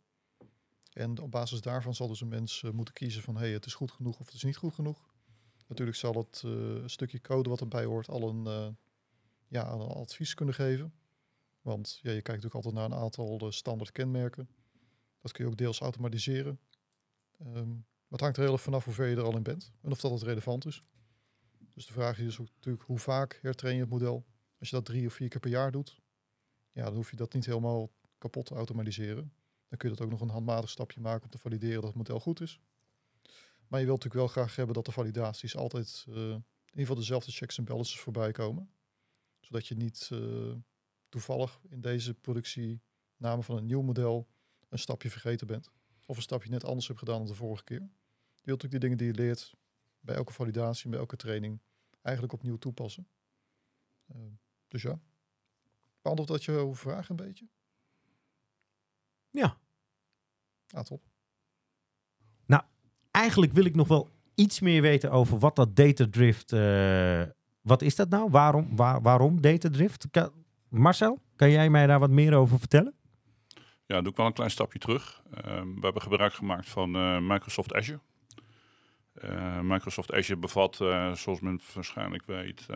En 0.93 1.21
op 1.21 1.31
basis 1.31 1.61
daarvan 1.61 1.95
zal 1.95 2.09
dus 2.09 2.21
een 2.21 2.29
mens 2.29 2.63
eh, 2.63 2.71
moeten 2.71 2.95
kiezen 2.95 3.23
van 3.23 3.37
hey, 3.37 3.53
het 3.53 3.67
is 3.67 3.75
goed 3.75 3.91
genoeg 3.91 4.21
of 4.21 4.27
het 4.27 4.35
is 4.35 4.43
niet 4.43 4.57
goed 4.57 4.75
genoeg. 4.75 5.11
Natuurlijk 5.67 5.99
zal 5.99 6.15
het 6.15 6.43
eh, 6.45 6.87
stukje 6.87 7.21
code 7.21 7.49
wat 7.49 7.61
erbij 7.61 7.85
hoort 7.85 8.09
al 8.09 8.29
een, 8.29 8.47
eh, 8.47 8.69
ja, 9.49 9.63
advies 9.63 10.35
kunnen 10.35 10.55
geven. 10.55 10.93
Want 11.61 11.99
ja, 12.03 12.11
je 12.11 12.23
kijkt 12.23 12.43
natuurlijk 12.43 12.55
altijd 12.55 12.75
naar 12.75 12.85
een 12.85 13.05
aantal 13.05 13.53
standaard 13.53 13.93
kenmerken. 13.93 14.49
Dat 15.21 15.33
kun 15.33 15.45
je 15.45 15.51
ook 15.51 15.57
deels 15.57 15.81
automatiseren. 15.81 16.61
Ehm, 17.39 17.69
maar 17.69 18.21
het 18.21 18.21
hangt 18.21 18.37
er 18.37 18.43
heel 18.43 18.53
erg 18.53 18.63
vanaf 18.63 18.85
hoe 18.85 18.95
ver 18.95 19.07
je 19.07 19.17
er 19.17 19.23
al 19.23 19.37
in 19.37 19.43
bent 19.43 19.73
en 19.81 19.91
of 19.91 20.01
dat 20.01 20.11
het 20.11 20.23
relevant 20.23 20.67
is. 20.67 20.83
Dus 21.75 21.87
de 21.87 21.93
vraag 21.93 22.19
is 22.19 22.41
ook 22.41 22.49
natuurlijk 22.55 22.85
hoe 22.85 22.99
vaak 22.99 23.39
hertrain 23.43 23.75
je 23.75 23.81
het 23.81 23.91
model. 23.91 24.25
Als 24.59 24.71
je 24.71 24.77
dat 24.77 24.85
drie 24.85 25.07
of 25.07 25.13
vier 25.13 25.29
keer 25.29 25.41
per 25.41 25.51
jaar 25.51 25.71
doet, 25.71 26.01
ja, 26.73 26.85
dan 26.85 26.95
hoef 26.95 27.11
je 27.11 27.17
dat 27.17 27.33
niet 27.33 27.47
helemaal 27.47 27.91
kapot 28.19 28.47
te 28.47 28.55
automatiseren. 28.55 29.33
Dan 29.73 29.81
kun 29.81 29.91
je 29.91 29.97
dat 29.97 30.07
ook 30.07 30.13
nog 30.13 30.21
een 30.21 30.35
handmatig 30.35 30.71
stapje 30.71 31.01
maken 31.01 31.25
om 31.25 31.31
te 31.31 31.39
valideren 31.39 31.75
dat 31.75 31.85
het 31.85 31.95
model 31.95 32.21
goed 32.21 32.41
is. 32.41 32.61
Maar 33.69 33.81
je 33.81 33.87
wilt 33.87 34.05
natuurlijk 34.05 34.15
wel 34.15 34.45
graag 34.45 34.57
hebben 34.57 34.75
dat 34.75 34.85
de 34.85 34.93
validaties 34.93 35.57
altijd 35.57 36.05
uh, 36.09 36.15
in 36.17 36.45
ieder 36.65 36.81
geval 36.81 36.95
dezelfde 36.95 37.33
checks 37.33 37.59
en 37.59 37.65
balances 37.65 38.01
voorbij 38.01 38.33
komen. 38.33 38.71
Zodat 39.41 39.67
je 39.67 39.75
niet 39.75 40.09
uh, 40.13 40.55
toevallig 41.09 41.61
in 41.69 41.81
deze 41.81 42.15
productiename 42.15 43.43
van 43.43 43.57
een 43.57 43.67
nieuw 43.67 43.83
model 43.83 44.29
een 44.69 44.79
stapje 44.79 45.11
vergeten 45.11 45.47
bent. 45.47 45.71
Of 46.07 46.17
een 46.17 46.23
stapje 46.23 46.51
net 46.51 46.65
anders 46.65 46.87
hebt 46.87 46.99
gedaan 46.99 47.19
dan 47.19 47.27
de 47.27 47.35
vorige 47.35 47.65
keer. 47.65 47.81
Je 47.81 48.49
wilt 48.51 48.63
natuurlijk 48.63 48.71
die 48.71 48.81
dingen 48.81 48.97
die 48.97 49.07
je 49.07 49.15
leert 49.15 49.55
bij 50.01 50.15
elke 50.15 50.33
validatie, 50.33 50.91
bij 50.91 50.99
elke 50.99 51.17
training, 51.17 51.61
eigenlijk 52.03 52.35
opnieuw 52.35 52.57
toepassen. 52.57 53.09
Uh, 54.15 54.23
dus 54.69 54.83
ja. 54.83 55.01
Beantwoord 56.03 56.31
dat 56.31 56.45
je 56.45 56.71
vraag 56.75 57.09
een 57.09 57.17
beetje? 57.17 57.49
Ja. 59.31 59.61
Ah, 60.73 60.83
top. 60.83 61.03
Nou, 62.47 62.63
eigenlijk 63.11 63.53
wil 63.53 63.65
ik 63.65 63.75
nog 63.75 63.89
wel 63.89 64.11
iets 64.35 64.61
meer 64.61 64.83
weten 64.83 65.11
over 65.11 65.39
wat 65.39 65.57
dat 65.57 65.77
data 65.77 66.07
drift. 66.11 66.53
Uh, 66.53 67.23
wat 67.61 67.83
is 67.83 67.97
dat 67.97 68.09
nou? 68.09 68.31
Waarom, 68.31 68.77
waar, 68.77 69.03
waarom 69.03 69.41
data 69.41 69.71
drift? 69.71 70.07
Marcel, 70.69 71.19
kan 71.37 71.51
jij 71.51 71.71
mij 71.71 71.87
daar 71.87 71.99
wat 71.99 72.11
meer 72.11 72.35
over 72.35 72.59
vertellen? 72.59 72.95
Ja, 73.87 74.01
doe 74.01 74.11
ik 74.11 74.17
wel 74.17 74.27
een 74.27 74.33
klein 74.33 74.51
stapje 74.51 74.79
terug. 74.79 75.23
Uh, 75.31 75.61
we 75.61 75.81
hebben 75.81 76.03
gebruik 76.03 76.33
gemaakt 76.33 76.69
van 76.69 76.97
uh, 76.97 77.19
Microsoft 77.19 77.75
Azure. 77.75 78.01
Uh, 79.15 79.61
Microsoft 79.61 80.13
Azure 80.13 80.39
bevat, 80.39 80.77
zoals 81.13 81.41
men 81.41 81.61
waarschijnlijk 81.75 82.27
weet, 82.27 82.67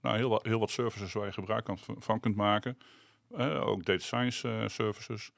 nou, 0.00 0.16
heel, 0.16 0.28
wat, 0.28 0.44
heel 0.44 0.58
wat 0.58 0.70
services 0.70 1.12
waar 1.12 1.26
je 1.26 1.32
gebruik 1.32 1.68
van 1.98 2.20
kunt 2.20 2.36
maken. 2.36 2.78
ook 3.60 3.84
data 3.84 4.02
science 4.02 4.64
services. 4.66 5.32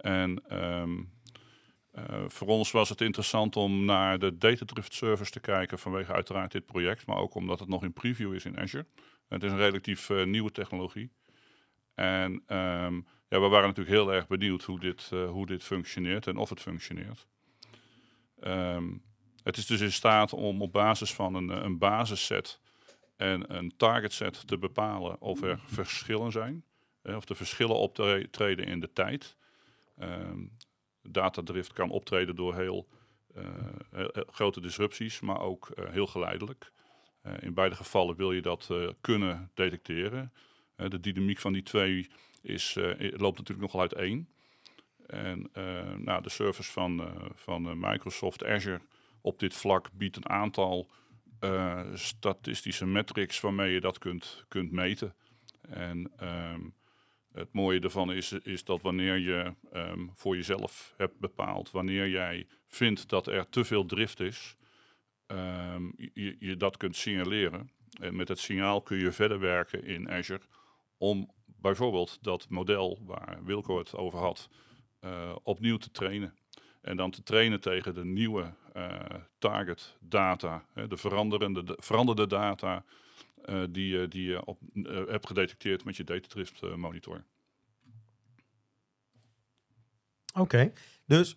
En 0.00 0.56
um, 0.62 1.10
voor 2.26 2.48
ons 2.48 2.70
was 2.70 2.88
het 2.88 3.00
interessant 3.00 3.56
om 3.56 3.84
naar 3.84 4.18
de 4.18 4.38
Datadrift 4.38 4.94
service 4.94 5.30
te 5.30 5.40
kijken 5.40 5.78
vanwege 5.78 6.12
uiteraard 6.12 6.52
dit 6.52 6.66
project, 6.66 7.06
maar 7.06 7.16
ook 7.16 7.34
omdat 7.34 7.58
het 7.58 7.68
nog 7.68 7.82
in 7.82 7.92
preview 7.92 8.34
is 8.34 8.44
in 8.44 8.58
Azure. 8.58 8.86
Het 9.28 9.42
is 9.42 9.50
een 9.50 9.56
relatief 9.56 10.08
nieuwe 10.08 10.52
technologie. 10.52 11.10
En 11.94 12.32
um, 12.32 13.06
ja, 13.28 13.40
we 13.40 13.48
waren 13.48 13.68
natuurlijk 13.68 13.96
heel 13.96 14.12
erg 14.12 14.26
benieuwd 14.26 14.62
hoe 14.62 14.80
dit, 14.80 15.10
uh, 15.14 15.30
hoe 15.30 15.46
dit 15.46 15.64
functioneert 15.64 16.26
en 16.26 16.36
of 16.36 16.48
het 16.48 16.60
functioneert. 16.60 17.26
Um, 18.40 19.02
het 19.42 19.56
is 19.56 19.66
dus 19.66 19.80
in 19.80 19.92
staat 19.92 20.32
om 20.32 20.62
op 20.62 20.72
basis 20.72 21.14
van 21.14 21.34
een, 21.34 21.48
een 21.48 21.78
basisset 21.78 22.60
en 23.16 23.56
een 23.56 23.76
target 23.76 24.12
set 24.12 24.46
te 24.46 24.58
bepalen 24.58 25.20
of 25.20 25.42
er 25.42 25.60
verschillen 25.66 26.32
zijn. 26.32 26.64
of 27.02 27.24
de 27.24 27.34
verschillen 27.34 27.76
optreden 27.76 28.66
in 28.66 28.80
de 28.80 28.92
tijd. 28.92 29.36
Um, 29.98 30.56
datadrift 31.02 31.72
kan 31.72 31.90
optreden 31.90 32.36
door 32.36 32.54
heel, 32.54 32.88
uh, 33.36 33.44
heel 33.92 34.28
grote 34.30 34.60
disrupties, 34.60 35.20
maar 35.20 35.40
ook 35.40 35.70
uh, 35.74 35.90
heel 35.90 36.06
geleidelijk. 36.06 36.72
Uh, 37.26 37.32
in 37.40 37.54
beide 37.54 37.74
gevallen 37.74 38.16
wil 38.16 38.32
je 38.32 38.42
dat 38.42 38.70
kunnen 39.00 39.50
detecteren. 39.54 40.32
de 40.76 41.00
dynamiek 41.00 41.38
van 41.38 41.52
die 41.52 41.62
twee 41.62 42.10
is, 42.42 42.74
loopt 42.98 43.38
natuurlijk 43.38 43.60
nogal 43.60 43.80
uiteen. 43.80 44.28
En 45.06 45.50
nou, 46.04 46.22
de 46.22 46.28
service 46.28 46.72
van, 46.72 47.10
van 47.34 47.78
Microsoft 47.78 48.44
Azure 48.44 48.80
op 49.20 49.38
dit 49.38 49.54
vlak 49.54 49.90
biedt 49.92 50.16
een 50.16 50.28
aantal 50.28 50.90
statistische 51.94 52.86
metrics 52.86 53.40
waarmee 53.40 53.72
je 53.72 53.80
dat 53.80 53.98
kunt, 53.98 54.44
kunt 54.48 54.72
meten. 54.72 55.14
En 55.68 56.12
um, 56.22 56.74
het 57.32 57.52
mooie 57.52 57.80
ervan 57.80 58.12
is, 58.12 58.32
is 58.32 58.64
dat 58.64 58.82
wanneer 58.82 59.18
je 59.18 59.54
um, 59.72 60.10
voor 60.14 60.36
jezelf 60.36 60.94
hebt 60.96 61.18
bepaald, 61.18 61.70
wanneer 61.70 62.08
jij 62.08 62.46
vindt 62.66 63.08
dat 63.08 63.26
er 63.26 63.48
te 63.48 63.64
veel 63.64 63.86
drift 63.86 64.20
is, 64.20 64.56
um, 65.26 65.94
je, 66.38 66.56
dat 66.56 66.76
kunt 66.76 66.96
signaleren. 66.96 67.70
En 68.00 68.16
met 68.16 68.28
het 68.28 68.38
signaal 68.38 68.82
kun 68.82 68.98
je 68.98 69.12
verder 69.12 69.38
werken 69.38 69.84
in 69.84 70.10
Azure 70.10 70.42
om 70.98 71.30
bijvoorbeeld 71.44 72.18
dat 72.22 72.48
model 72.48 72.98
waar 73.04 73.38
Wilco 73.44 73.78
het 73.78 73.94
over 73.94 74.18
had, 74.18 74.48
uh, 75.00 75.36
opnieuw 75.42 75.76
te 75.76 75.90
trainen. 75.90 76.34
En 76.80 76.96
dan 76.96 77.10
te 77.10 77.22
trainen 77.22 77.60
tegen 77.60 77.94
de 77.94 78.04
nieuwe 78.04 78.54
uh, 78.76 79.00
target 79.38 79.96
data, 80.00 80.64
hè, 80.72 80.88
de 80.88 80.96
veranderende, 80.96 81.64
de, 81.64 81.76
veranderde 81.80 82.26
data 82.26 82.84
die, 83.70 84.08
die 84.08 84.28
je 84.28 84.44
op, 84.44 84.60
uh, 84.72 85.06
hebt 85.08 85.26
gedetecteerd 85.26 85.84
met 85.84 85.96
je 85.96 86.04
datadrift 86.04 86.76
monitor. 86.76 87.24
Oké, 90.34 90.72
dus 91.06 91.36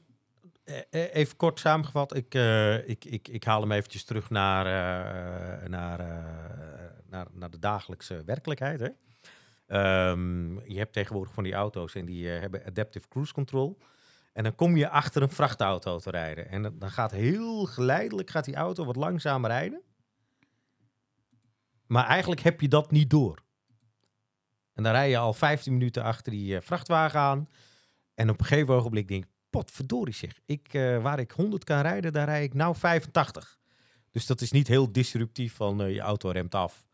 even 0.92 1.38
kort 1.38 1.60
samengevat, 1.60 2.16
ik, 2.16 2.34
ik, 2.86 3.06
ik, 3.06 3.28
ik 3.28 3.44
haal 3.44 3.62
hem 3.62 3.72
eventjes 3.72 4.04
terug 4.04 4.30
naar, 4.30 4.66
naar, 5.70 5.98
naar, 7.10 7.28
naar 7.32 7.50
de 7.50 7.60
dagelijkse 7.60 8.24
werkelijkheid. 8.26 8.80
Hè? 8.80 8.90
Um, 10.10 10.68
je 10.68 10.78
hebt 10.78 10.94
tegenwoordig 10.94 11.34
van 11.34 11.44
die 11.44 11.54
auto's 11.54 11.96
en 11.96 12.06
die 12.06 12.28
hebben 12.28 12.66
adaptive 12.66 13.08
cruise 13.08 13.34
control. 13.34 13.78
En 14.34 14.44
dan 14.44 14.56
kom 14.56 14.78
je 14.78 14.90
achter 14.90 15.22
een 15.22 15.30
vrachtauto 15.30 16.00
te 16.00 16.10
rijden. 16.10 16.50
En 16.50 16.62
dan 16.62 16.92
gaat 16.92 17.12
heel 17.12 17.66
geleidelijk 17.66 18.30
gaat 18.30 18.46
die 18.46 18.56
auto 18.56 18.86
wat 18.86 18.96
langzamer 18.96 19.50
rijden. 19.50 19.82
Maar 21.92 22.06
eigenlijk 22.06 22.42
heb 22.42 22.62
je 22.62 22.68
dat 22.68 22.92
niet 22.92 23.10
door. 23.10 23.44
En 24.74 24.84
dan 24.84 24.92
rij 24.92 25.10
je 25.10 25.18
al 25.18 25.34
15 25.34 25.74
minuten 25.74 26.04
achter 26.04 26.32
die 26.32 26.54
uh, 26.54 26.62
vrachtwagen 26.62 27.20
aan. 27.20 27.50
En 28.14 28.30
op 28.30 28.40
een 28.40 28.46
gegeven 28.46 28.74
ogenblik 28.74 29.08
denk 29.08 29.24
ik, 29.24 29.30
potverdorie 29.50 30.14
zeg. 30.14 30.40
Ik, 30.46 30.74
uh, 30.74 31.02
waar 31.02 31.20
ik 31.20 31.32
100 31.32 31.64
kan 31.64 31.82
rijden, 31.82 32.14
daar 32.14 32.26
rij 32.26 32.44
ik 32.44 32.54
nou 32.54 32.76
85. 32.76 33.60
Dus 34.12 34.26
dat 34.26 34.42
is 34.42 34.52
niet 34.52 34.68
heel 34.68 34.92
disruptief 34.92 35.54
van 35.54 35.82
uh, 35.82 35.94
je 35.94 36.00
auto 36.00 36.30
remt 36.30 36.56
af. 36.56 36.86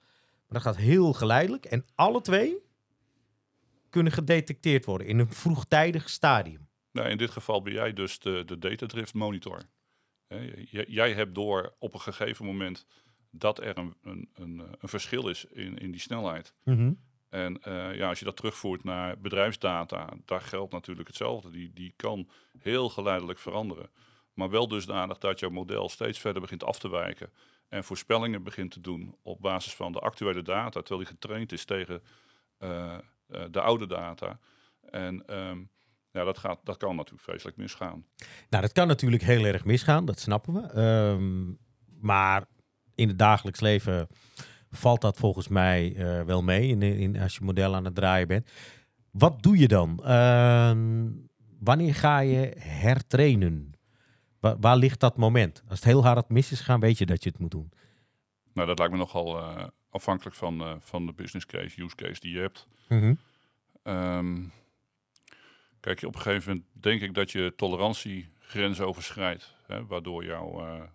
Maar 0.47 0.61
dat 0.61 0.61
gaat 0.61 0.77
heel 0.77 1.13
geleidelijk. 1.13 1.65
En 1.65 1.85
alle 1.95 2.21
twee 2.21 2.57
kunnen 3.89 4.11
gedetecteerd 4.11 4.85
worden 4.85 5.07
in 5.07 5.19
een 5.19 5.33
vroegtijdig 5.33 6.09
stadium. 6.09 6.67
Nou, 6.91 7.09
in 7.09 7.17
dit 7.17 7.31
geval 7.31 7.61
ben 7.61 7.73
jij 7.73 7.93
dus 7.93 8.19
de, 8.19 8.43
de 8.45 8.57
datadrift 8.57 9.13
monitor. 9.13 9.61
jij 10.87 11.13
hebt 11.13 11.35
door 11.35 11.75
op 11.79 11.93
een 11.93 12.01
gegeven 12.01 12.45
moment 12.45 12.85
dat 13.31 13.59
er 13.59 13.77
een, 13.77 13.95
een, 14.03 14.29
een, 14.33 14.61
een 14.79 14.89
verschil 14.89 15.27
is 15.27 15.45
in, 15.45 15.77
in 15.77 15.91
die 15.91 16.01
snelheid. 16.01 16.53
Mm 16.63 16.75
-hmm. 16.75 17.05
En 17.29 17.59
uh, 17.67 17.95
ja, 17.95 18.09
als 18.09 18.19
je 18.19 18.25
dat 18.25 18.35
terugvoert 18.35 18.83
naar 18.83 19.19
bedrijfsdata, 19.19 20.09
daar 20.25 20.41
geldt 20.41 20.73
natuurlijk 20.73 21.07
hetzelfde. 21.07 21.49
Die, 21.49 21.73
die 21.73 21.93
kan 21.95 22.29
heel 22.59 22.89
geleidelijk 22.89 23.39
veranderen. 23.39 23.89
Maar 24.33 24.49
wel 24.49 24.67
dusdanig 24.67 25.17
dat 25.17 25.39
jouw 25.39 25.49
model 25.49 25.89
steeds 25.89 26.19
verder 26.19 26.41
begint 26.41 26.63
af 26.63 26.79
te 26.79 26.89
wijken. 26.89 27.29
En 27.69 27.83
voorspellingen 27.83 28.43
begint 28.43 28.71
te 28.71 28.81
doen 28.81 29.15
op 29.21 29.41
basis 29.41 29.75
van 29.75 29.91
de 29.91 29.99
actuele 29.99 30.41
data. 30.41 30.79
Terwijl 30.79 30.99
die 30.99 31.13
getraind 31.13 31.51
is 31.51 31.65
tegen 31.65 32.01
uh, 32.59 32.97
uh, 33.29 33.43
de 33.51 33.61
oude 33.61 33.87
data. 33.87 34.39
En 34.89 35.39
um, 35.39 35.69
ja, 36.11 36.23
dat, 36.23 36.37
gaat, 36.37 36.59
dat 36.63 36.77
kan 36.77 36.95
natuurlijk 36.95 37.23
vreselijk 37.23 37.57
misgaan. 37.57 38.05
Nou, 38.49 38.63
dat 38.63 38.71
kan 38.71 38.87
natuurlijk 38.87 39.23
heel 39.23 39.45
erg 39.45 39.65
misgaan, 39.65 40.05
dat 40.05 40.19
snappen 40.19 40.53
we. 40.53 40.81
Um, 40.81 41.57
maar 41.99 42.45
in 42.97 43.07
het 43.07 43.19
dagelijks 43.19 43.59
leven 43.59 44.07
valt 44.69 45.01
dat 45.01 45.17
volgens 45.17 45.47
mij 45.47 45.93
uh, 45.95 46.21
wel 46.21 46.43
mee 46.43 46.67
in, 46.67 46.81
in, 46.81 47.19
als 47.19 47.35
je 47.35 47.43
model 47.43 47.75
aan 47.75 47.85
het 47.85 47.95
draaien 47.95 48.27
bent. 48.27 48.49
Wat 49.11 49.43
doe 49.43 49.57
je 49.57 49.67
dan? 49.67 49.99
Uh, 50.03 50.71
wanneer 51.59 51.95
ga 51.95 52.19
je 52.19 52.53
hertrainen? 52.57 53.73
Wa 54.39 54.57
waar 54.59 54.77
ligt 54.77 54.99
dat 54.99 55.17
moment? 55.17 55.63
Als 55.67 55.79
het 55.79 55.87
heel 55.87 56.03
hard 56.03 56.29
mis 56.29 56.51
is 56.51 56.61
gaan, 56.61 56.79
weet 56.79 56.97
je 56.97 57.05
dat 57.05 57.23
je 57.23 57.29
het 57.29 57.39
moet 57.39 57.51
doen. 57.51 57.71
Nou, 58.53 58.67
dat 58.67 58.77
lijkt 58.77 58.93
me 58.93 58.99
nogal 58.99 59.37
uh, 59.37 59.63
afhankelijk 59.89 60.35
van, 60.35 60.61
uh, 60.61 60.73
van 60.79 61.05
de 61.05 61.13
business 61.13 61.45
case, 61.45 61.83
use 61.83 61.95
case 61.95 62.19
die 62.19 62.33
je 62.33 62.39
hebt. 62.39 62.67
Mm 62.89 62.99
-hmm. 62.99 63.19
um, 63.93 64.51
kijk, 65.79 66.03
op 66.03 66.15
een 66.15 66.21
gegeven 66.21 66.49
moment 66.49 66.67
denk 66.73 67.01
ik 67.01 67.13
dat 67.13 67.31
je 67.31 67.53
tolerantiegrens 67.55 68.79
overschrijdt, 68.79 69.55
hè, 69.67 69.85
waardoor 69.85 70.25
jouw 70.25 70.87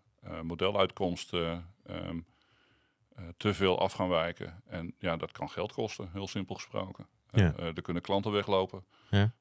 modeluitkomsten 0.42 1.66
um, 1.90 2.26
uh, 3.18 3.24
te 3.36 3.54
veel 3.54 3.80
af 3.80 3.92
gaan 3.92 4.08
wijken. 4.08 4.62
En 4.66 4.94
ja, 4.98 5.16
dat 5.16 5.32
kan 5.32 5.50
geld 5.50 5.72
kosten, 5.72 6.10
heel 6.12 6.28
simpel 6.28 6.54
gesproken. 6.54 7.06
Ja. 7.30 7.54
Uh, 7.58 7.66
er 7.66 7.82
kunnen 7.82 8.02
klanten 8.02 8.32
weglopen, 8.32 8.84
ja. 9.10 9.32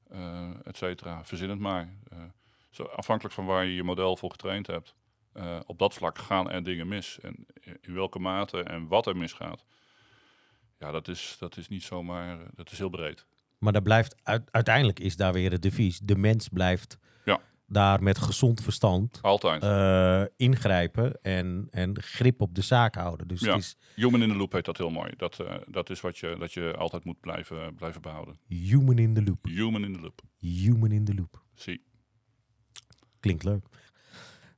et 0.64 0.78
cetera. 0.78 1.26
Verzin 1.26 1.50
het 1.50 1.60
maar. 1.60 1.94
zo 2.70 2.84
afhankelijk 2.84 3.36
van 3.36 3.46
waar 3.46 3.66
je 3.66 3.76
je 3.76 3.84
model 3.84 4.18
voor 4.18 4.32
getraind 4.32 4.68
hebt. 4.68 4.96
op 5.66 5.80
dat 5.80 5.94
vlak 5.94 6.18
gaan 6.18 6.52
er 6.52 6.64
dingen 6.64 6.88
mis. 6.88 7.20
En 7.20 7.46
in 7.82 7.94
welke 7.94 8.20
mate 8.20 8.64
en 8.64 8.88
wat 8.88 9.08
er 9.08 9.18
misgaat. 9.18 9.66
Ja, 10.80 10.92
dat 10.92 11.08
is, 11.08 11.36
dat 11.40 11.58
is 11.58 11.68
niet 11.68 11.84
zomaar, 11.84 12.38
dat 12.56 12.72
is 12.72 12.78
heel 12.78 12.90
breed. 12.90 13.26
Maar 13.58 13.74
dat 13.74 13.84
blijft, 13.84 14.16
uiteindelijk 14.52 15.00
is 15.00 15.16
daar 15.16 15.34
weer 15.34 15.52
het 15.52 15.62
devies. 15.62 16.00
De 16.00 16.16
mens 16.16 16.48
blijft. 16.48 16.98
Daar 17.72 18.04
met 18.04 18.18
gezond 18.18 18.62
verstand 18.62 19.20
Altijd. 19.22 19.64
eh, 19.64 20.24
ingrijpen 20.38 21.22
en, 21.22 21.68
en 21.72 22.02
grip 22.02 22.42
op 22.42 22.56
de 22.56 22.62
zaak 22.62 22.96
houden. 22.96 23.28
Dus 23.28 23.40
Ja. 23.40 23.52
het 23.54 23.60
is 23.62 23.76
Human 23.96 24.22
in 24.22 24.30
the 24.30 24.36
loop 24.36 24.52
heet 24.52 24.66
dat 24.66 24.78
heel 24.78 24.90
mooi. 24.90 25.14
Dat, 25.18 25.40
eh, 25.40 25.54
dat 25.68 25.90
is 25.90 26.02
wat 26.02 26.18
je, 26.18 26.36
dat 26.40 26.54
je 26.54 26.74
altijd 26.78 27.04
moet 27.04 27.20
blijven, 27.20 27.76
blijven 27.76 28.02
behouden. 28.02 28.36
human 28.48 28.98
in 28.98 29.14
the 29.14 29.24
loop. 29.24 29.46
Human 29.46 29.84
in 29.84 29.94
the 29.94 30.00
loop. 30.02 30.22
Human 30.40 30.92
in 30.92 31.06
the 31.06 31.16
loop. 31.16 31.42
Zie. 31.54 31.82
Klinkt 33.20 33.44
leuk. 33.44 33.66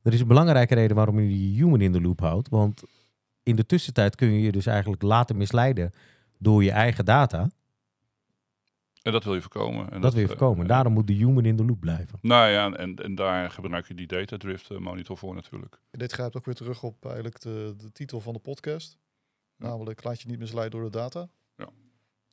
Er 0.02 0.14
is 0.14 0.20
een 0.20 0.28
belangrijke 0.28 0.74
reden 0.76 0.96
waarom 0.96 1.20
je 1.20 1.28
die 1.28 1.56
human 1.56 1.82
in 1.82 1.92
the 1.92 2.02
loop 2.02 2.20
houdt. 2.20 2.50
Want 2.50 2.84
in 3.44 3.56
de 3.56 3.66
tussentijd 3.66 4.16
kun 4.16 4.32
je 4.32 4.42
je 4.42 4.52
dus 4.52 4.66
eigenlijk 4.66 5.02
laten 5.02 5.38
misleiden 5.38 5.92
door 6.40 6.64
je 6.64 6.72
eigen 6.72 7.06
data. 7.06 7.50
En 9.04 9.12
dat 9.12 9.24
wil 9.24 9.34
je 9.34 9.42
voorkomen. 9.42 9.92
En 9.92 10.02
Dat 10.02 10.14
wil 10.14 10.22
je 10.22 10.28
eh, 10.28 10.38
voorkomen. 10.38 10.64
eh, 10.64 10.70
Daarom 10.70 10.94
moet 10.94 11.08
de 11.08 11.14
human 11.14 11.46
in 11.46 11.56
the 11.56 11.66
loop 11.66 11.80
blijven. 11.80 12.20
Nou 12.22 12.50
ja, 12.50 12.74
en, 12.74 12.96
en 12.96 13.16
daar 13.16 13.52
gebruik 13.52 13.88
je 13.88 13.94
die 13.94 14.08
data 14.08 14.38
drift 14.38 14.70
eh, 14.72 14.78
monitor 14.78 15.18
voor 15.18 15.36
natuurlijk. 15.36 15.80
Dit 15.92 16.12
grijpt 16.12 16.36
ook 16.38 16.46
weer 16.46 16.56
terug 16.56 16.84
op 16.84 17.06
eigenlijk 17.06 17.40
de, 17.42 17.74
de 17.78 17.92
titel 17.92 18.22
van 18.22 18.34
de 18.34 18.40
podcast. 18.40 18.98
Ja. 19.58 19.68
Namelijk, 19.68 20.04
laat 20.04 20.22
je 20.22 20.28
niet 20.28 20.40
misleiden 20.40 20.80
door 20.80 20.92
de 20.92 20.98
data. 20.98 21.30
Ja. 21.58 21.70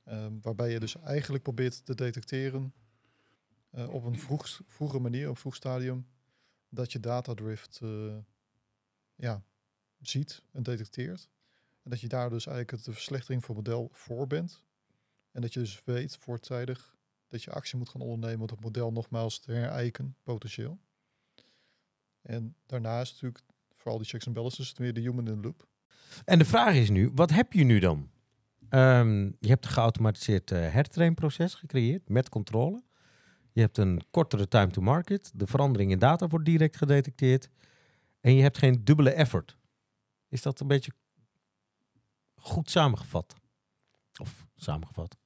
Ehm, 0.04 0.32
waarbij 0.42 0.70
je 0.70 0.80
dus 0.80 0.96
eigenlijk 0.96 1.42
probeert 1.42 1.84
te 1.84 1.94
detecteren 1.94 2.72
eh, 3.70 3.88
op 3.94 4.04
een 4.04 4.18
vroeg, 4.18 4.60
vroege 4.66 4.98
manier, 4.98 5.24
op 5.28 5.34
een 5.34 5.40
vroeg 5.40 5.54
stadium, 5.54 6.06
dat 6.68 6.92
je 6.92 7.00
datadrift 7.00 7.80
eh 7.82 8.16
ja, 9.14 9.42
ziet 10.00 10.42
en 10.52 10.62
detecteert. 10.62 11.28
En 11.82 11.90
dat 11.90 12.00
je 12.00 12.08
daar 12.08 12.30
dus 12.30 12.46
eigenlijk 12.46 12.84
de 12.84 12.92
verslechtering 12.92 13.44
van 13.44 13.56
het 13.56 13.66
model 13.66 13.88
voor 13.92 14.26
bent. 14.26 14.62
En 15.32 15.40
dat 15.40 15.52
je 15.52 15.60
dus 15.60 15.82
weet 15.84 16.16
voortijdig 16.16 16.96
dat 17.28 17.42
je 17.42 17.50
actie 17.50 17.78
moet 17.78 17.88
gaan 17.88 18.00
ondernemen 18.00 18.40
om 18.40 18.48
het 18.54 18.60
model 18.60 18.92
nogmaals 18.92 19.38
te 19.38 19.52
herijken, 19.52 20.16
potentieel. 20.22 20.78
En 22.22 22.54
daarnaast 22.66 23.12
natuurlijk, 23.12 23.44
vooral 23.76 23.98
die 23.98 24.06
checks 24.06 24.26
en 24.26 24.32
balances, 24.32 24.68
het 24.68 24.78
weer 24.78 24.94
de 24.94 25.00
human 25.00 25.26
in 25.26 25.34
the 25.34 25.40
loop. 25.40 25.66
En 26.24 26.38
de 26.38 26.44
vraag 26.44 26.74
is 26.74 26.90
nu, 26.90 27.10
wat 27.14 27.30
heb 27.30 27.52
je 27.52 27.64
nu 27.64 27.78
dan? 27.78 28.10
Ehm, 28.68 29.24
je 29.24 29.48
hebt 29.48 29.64
een 29.64 29.70
geautomatiseerd 29.70 30.50
eh, 30.50 30.72
hertrainproces 30.72 31.54
gecreëerd 31.54 32.08
met 32.08 32.28
controle. 32.28 32.82
Je 33.52 33.60
hebt 33.60 33.78
een 33.78 34.02
kortere 34.10 34.48
time 34.48 34.70
to 34.70 34.82
market. 34.82 35.32
De 35.34 35.46
verandering 35.46 35.90
in 35.90 35.98
data 35.98 36.26
wordt 36.26 36.44
direct 36.44 36.76
gedetecteerd. 36.76 37.50
En 38.20 38.34
je 38.34 38.42
hebt 38.42 38.58
geen 38.58 38.84
dubbele 38.84 39.10
effort. 39.10 39.56
Is 40.28 40.42
dat 40.42 40.60
een 40.60 40.66
beetje 40.66 40.92
goed 42.34 42.70
samengevat? 42.70 43.39
Of 44.20 44.46
samengevat? 44.56 45.16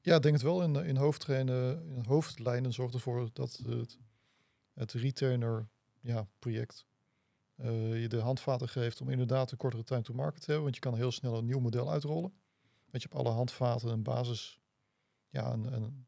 Ja, 0.00 0.16
ik 0.16 0.22
denk 0.22 0.34
het 0.34 0.42
wel. 0.42 0.62
In, 0.62 0.76
in, 0.76 0.96
hoofdlijnen, 0.96 1.88
in 1.88 2.04
hoofdlijnen 2.04 2.72
zorgt 2.72 2.94
ervoor 2.94 3.30
dat 3.32 3.60
het, 3.66 3.98
het 4.72 4.92
retainer 4.92 5.68
ja, 6.00 6.26
project 6.38 6.86
eh, 7.56 8.00
je 8.00 8.08
de 8.08 8.20
handvaten 8.20 8.68
geeft 8.68 9.00
om 9.00 9.08
inderdaad 9.08 9.50
een 9.50 9.56
kortere 9.56 9.82
time 9.84 10.02
to 10.02 10.14
market 10.14 10.40
te 10.40 10.46
hebben. 10.46 10.62
Want 10.62 10.74
je 10.74 10.80
kan 10.80 10.94
heel 10.94 11.12
snel 11.12 11.38
een 11.38 11.44
nieuw 11.44 11.60
model 11.60 11.90
uitrollen. 11.90 12.32
Want 12.90 13.02
je 13.02 13.08
hebt 13.08 13.14
alle 13.14 13.34
handvaten 13.34 13.90
en 13.90 14.02
basis. 14.02 14.60
Ja, 15.28 15.52
en, 15.52 15.72
en, 15.72 16.06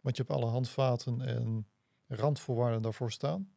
want 0.00 0.16
je 0.16 0.22
hebt 0.22 0.34
alle 0.34 0.50
handvaten 0.50 1.20
en 1.20 1.68
randvoorwaarden 2.06 2.82
daarvoor 2.82 3.12
staan. 3.12 3.52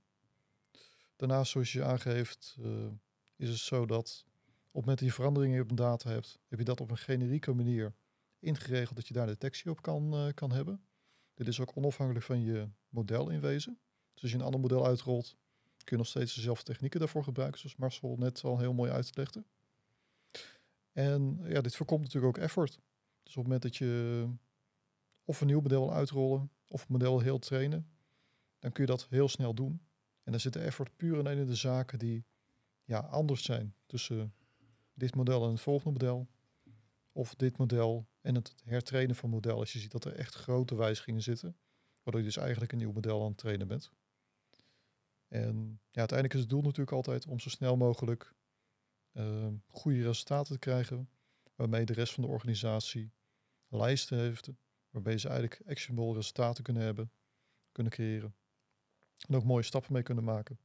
Daarnaast, 1.16 1.52
zoals 1.52 1.72
je 1.72 1.84
aangeeft, 1.84 2.58
eh, 2.62 2.88
is 3.36 3.50
het 3.50 3.58
zo 3.58 3.86
dat 3.86 4.26
het 4.78 4.82
moment 4.82 5.00
dat 5.00 5.08
je 5.08 5.14
veranderingen 5.14 5.62
op 5.62 5.70
een 5.70 5.76
data 5.76 6.10
hebt, 6.10 6.40
heb 6.48 6.60
je 6.60 6.66
dat 6.66 6.82
op 6.82 6.92
een 6.92 6.98
generieke 6.98 7.54
manier 7.54 7.94
ingeregeld 8.40 8.96
dat 8.96 9.08
je 9.08 9.14
daar 9.14 9.26
detectie 9.26 9.72
op 9.72 9.82
kan, 9.82 10.14
eh, 10.14 10.28
kan 10.34 10.52
hebben. 10.52 10.82
Dit 11.34 11.48
is 11.48 11.60
ook 11.60 11.72
onafhankelijk 11.76 12.26
van 12.26 12.42
je 12.42 12.70
model 12.90 13.30
in 13.30 13.42
wezen. 13.42 13.80
Dus 14.14 14.22
als 14.22 14.32
je 14.32 14.38
een 14.38 14.44
ander 14.44 14.60
model 14.60 14.86
uitrolt, 14.86 15.38
kun 15.78 15.86
je 15.86 15.98
nog 15.98 16.08
steeds 16.08 16.36
dezelfde 16.36 16.64
technieken 16.64 17.00
daarvoor 17.00 17.24
gebruiken, 17.24 17.60
zoals 17.60 17.76
Marcel 17.76 18.16
net 18.18 18.44
al 18.44 18.60
heel 18.60 18.74
mooi 18.74 18.92
uitlegde. 18.92 19.44
En 20.92 21.40
ja, 21.44 21.62
dit 21.62 21.76
voorkomt 21.76 22.04
natuurlijk 22.04 22.38
ook 22.38 22.44
effort. 22.44 22.80
Dus 23.24 23.38
op 23.38 23.44
het 23.44 23.44
moment 23.44 23.62
dat 23.62 23.76
je 23.76 24.28
of 25.26 25.42
een 25.42 25.48
nieuw 25.48 25.62
model 25.62 25.86
wil 25.86 25.94
uitrollen, 25.94 26.52
of 26.68 26.82
een 26.82 26.92
model 26.92 27.20
heel 27.20 27.40
trainen, 27.40 27.88
dan 28.60 28.72
kun 28.72 28.84
je 28.84 28.90
dat 28.90 29.08
heel 29.10 29.28
snel 29.28 29.54
doen. 29.54 29.82
En 30.24 30.32
dan 30.32 30.42
zit 30.42 30.54
de 30.54 30.60
effort 30.60 30.96
puur 30.96 31.14
en 31.14 31.20
alleen 31.20 31.38
in 31.38 31.46
de 31.46 31.56
zaken 31.56 32.00
die 32.00 32.26
ja, 32.84 33.00
anders 33.00 33.44
zijn 33.44 33.76
tussen 33.86 34.34
dit 35.02 35.16
model 35.16 35.44
en 35.44 35.50
het 35.50 35.62
volgende 35.62 35.92
model. 35.92 36.28
Of 37.12 37.36
dit 37.36 37.58
model 37.58 38.08
en 38.22 38.36
het 38.36 38.56
hertrainen 38.64 39.16
van 39.16 39.30
model. 39.30 39.58
Als 39.58 39.74
je 39.74 39.80
ziet 39.80 39.92
dat 39.92 40.06
er 40.06 40.16
echt 40.16 40.36
grote 40.36 40.76
wijzigingen 40.76 41.22
zitten. 41.22 41.58
Waardoor 42.04 42.22
je 42.22 42.28
dus 42.28 42.38
eigenlijk 42.38 42.72
een 42.72 42.78
nieuw 42.78 42.92
model 42.92 43.22
aan 43.22 43.28
het 43.28 43.38
trainen 43.38 43.68
bent. 43.68 43.92
En 45.28 45.80
ja, 45.92 46.00
uiteindelijk 46.00 46.34
is 46.34 46.40
het 46.40 46.50
doel 46.50 46.62
natuurlijk 46.62 46.92
altijd 46.92 47.28
om 47.28 47.40
zo 47.40 47.50
snel 47.50 47.78
mogelijk 47.78 48.34
uh, 49.14 49.48
goede 49.68 50.04
resultaten 50.04 50.54
te 50.54 50.60
krijgen. 50.60 51.10
Waarmee 51.56 51.86
de 51.86 51.94
rest 51.94 52.14
van 52.14 52.24
de 52.24 52.30
organisatie 52.30 53.12
lijsten 53.70 54.18
heeft. 54.18 54.50
Waarbij 54.90 55.18
ze 55.18 55.28
eigenlijk 55.28 55.62
actionable 55.68 56.14
resultaten 56.14 56.64
kunnen 56.64 56.84
hebben. 56.84 57.12
Kunnen 57.72 57.92
creëren. 57.92 58.36
En 59.28 59.36
ook 59.36 59.44
mooie 59.44 59.64
stappen 59.64 59.94
mee 59.94 60.04
kunnen 60.04 60.24
maken. 60.24 60.60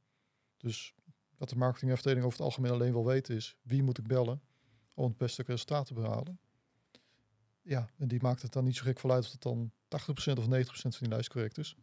Dus 0.57 0.93
wat 1.37 1.49
de 1.49 1.55
marketingafdeling 1.55 2.25
over 2.25 2.37
het 2.37 2.47
algemeen 2.47 2.71
alleen 2.71 2.91
wil 2.91 3.05
weten 3.05 3.35
is... 3.35 3.57
wie 3.61 3.83
moet 3.83 3.97
ik 3.97 4.07
bellen 4.07 4.41
om 4.93 5.07
het 5.07 5.17
beste 5.17 5.43
resultaat 5.45 5.85
te 5.85 5.93
behalen. 5.93 6.39
Ja, 7.61 7.89
en 7.97 8.07
die 8.07 8.21
maakt 8.21 8.41
het 8.41 8.51
dan 8.53 8.63
niet 8.63 8.75
zo 8.75 8.83
gek 8.83 8.99
vanuit 8.99 9.25
of 9.25 9.31
het 9.31 9.41
dan 9.41 9.71
80% 9.71 10.37
of 10.37 10.45
90% 10.45 10.47
van 10.47 10.91
die 10.99 11.09
lijst 11.09 11.29
correct 11.29 11.57
is. 11.57 11.75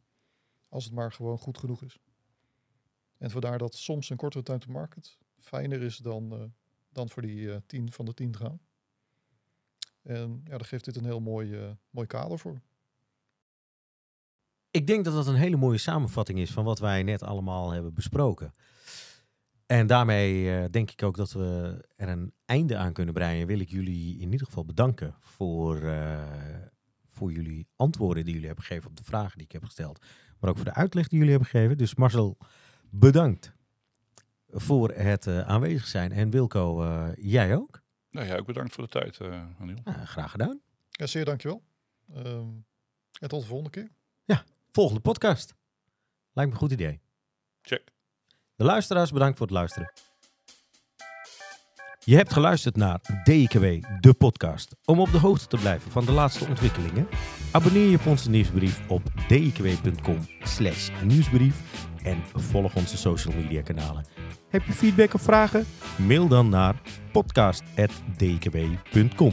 Als 0.69 0.85
het 0.85 0.93
maar 0.93 1.13
gewoon 1.13 1.39
goed 1.39 1.59
genoeg 1.59 1.83
is. 1.83 1.99
En 3.19 3.31
vandaar 3.31 3.59
dat 3.59 3.75
soms 3.75 4.11
een 4.11 4.17
kortere 4.17 4.45
time 4.45 4.59
to 4.59 4.73
market 4.73 5.19
fijner 5.45 5.83
is 5.83 5.97
dan, 5.97 6.33
uh, 6.33 6.45
dan 6.93 7.11
voor 7.11 7.23
die 7.23 7.37
uh, 7.37 7.57
10 7.67 7.93
van 7.93 8.05
de 8.05 8.15
10 8.15 8.31
te 8.31 8.39
gaan. 8.39 8.61
En 10.03 10.41
ja, 10.45 10.51
daar 10.51 10.67
geeft 10.67 10.85
dit 10.85 10.97
een 10.97 11.05
heel 11.05 11.21
mooi, 11.21 11.51
uh, 11.51 11.71
mooi 11.91 12.07
kader 12.07 12.39
voor. 12.39 12.61
Ik 14.71 14.87
denk 14.87 15.05
dat 15.05 15.15
dat 15.15 15.27
een 15.27 15.35
hele 15.35 15.57
mooie 15.57 15.79
samenvatting 15.79 16.39
is 16.39 16.51
van 16.51 16.65
wat 16.65 16.79
wij 16.79 17.03
net 17.03 17.23
allemaal 17.23 17.71
hebben 17.71 17.95
besproken. 17.95 18.55
En 19.67 19.87
daarmee 19.87 20.45
uh, 20.45 20.65
denk 20.71 20.91
ik 20.91 21.03
ook 21.03 21.17
dat 21.17 21.33
we 21.33 21.79
er 21.97 22.09
een 22.09 22.33
einde 22.45 22.77
aan 22.77 22.93
kunnen 22.93 23.15
breien. 23.15 23.47
Wil 23.47 23.61
ik 23.61 23.71
jullie 23.71 24.19
in 24.19 24.33
ieder 24.33 24.47
geval 24.47 24.65
bedanken 24.65 25.15
voor, 25.21 25.83
uh, 25.83 26.23
voor 27.07 27.33
jullie 27.33 27.67
antwoorden 27.77 28.25
die 28.25 28.33
jullie 28.33 28.49
hebben 28.49 28.65
gegeven 28.65 28.91
op 28.91 28.97
de 28.97 29.05
vragen 29.05 29.39
die 29.39 29.47
ik 29.47 29.53
heb 29.53 29.65
gesteld. 29.65 30.05
Maar 30.41 30.51
ook 30.51 30.57
voor 30.57 30.65
de 30.65 30.75
uitleg 30.75 31.09
die 31.09 31.19
jullie 31.19 31.33
hebben 31.33 31.51
gegeven. 31.51 31.79
Dus 31.79 31.95
Marcel, 31.95 32.39
bedankt 32.91 33.53
voor 34.49 34.91
het 34.91 35.27
uh, 35.27 35.41
aanwezig 35.41 35.87
zijn. 35.87 36.13
En 36.13 36.31
Wilco, 36.31 36.85
jij 37.17 37.57
ook? 37.57 37.83
Nou 38.11 38.27
ja, 38.27 38.37
ook 38.37 38.47
bedankt 38.47 38.75
voor 38.75 38.85
de 38.85 38.91
tijd, 38.91 39.21
Aniel. 39.59 39.79
Ja, 39.85 40.05
graag 40.05 40.31
gedaan. 40.31 40.61
Ja, 40.89 41.07
zeer 41.07 41.25
dankjewel. 41.25 41.63
Um, 42.17 42.65
en 43.21 43.29
tot 43.29 43.41
de 43.41 43.47
volgende 43.47 43.71
keer. 43.71 43.91
Ja, 44.25 44.45
volgende 44.71 45.01
podcast. 45.01 45.55
Lijkt 46.33 46.51
me 46.51 46.57
een 46.57 46.63
goed 46.63 46.73
idee. 46.73 47.01
Check. 47.63 47.94
De 48.57 48.65
luisteraars, 48.65 49.11
bedankt 49.11 49.39
voor 49.39 49.47
het 49.47 49.57
luisteren. 49.57 49.93
Je 51.99 52.17
hebt 52.17 52.33
geluisterd 52.33 52.77
naar 52.77 53.01
DKW, 53.25 53.65
de 54.01 54.15
podcast. 54.19 54.77
Om 54.85 55.01
op 55.01 55.13
de 55.13 55.19
hoogte 55.19 55.47
te 55.47 55.57
blijven 55.57 55.91
van 55.91 56.05
de 56.05 56.13
laatste 56.13 56.49
ontwikkelingen, 56.49 57.09
abonneer 57.53 57.89
je 57.89 57.97
op 57.97 58.07
onze 58.07 58.31
nieuwsbrief 58.31 58.89
op 58.89 59.03
dkw.com 59.29 60.19
nieuwsbrief 61.05 61.63
en 62.03 62.23
volg 62.35 62.75
onze 62.75 62.97
social 62.97 63.35
media 63.35 63.63
kanalen. 63.63 64.07
Heb 64.49 64.63
je 64.63 64.73
feedback 64.73 65.15
of 65.15 65.23
vragen? 65.23 65.67
Mail 65.97 66.29
dan 66.29 66.49
naar 66.49 66.81
podcast.dkw.com. 67.13 69.33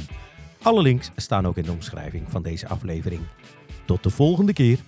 Alle 0.62 0.82
links 0.82 1.12
staan 1.16 1.48
ook 1.48 1.58
in 1.58 1.64
de 1.64 1.72
omschrijving 1.72 2.32
van 2.32 2.44
deze 2.44 2.68
aflevering. 2.68 3.22
Tot 3.86 4.04
de 4.04 4.10
volgende 4.10 4.54
keer. 4.54 4.80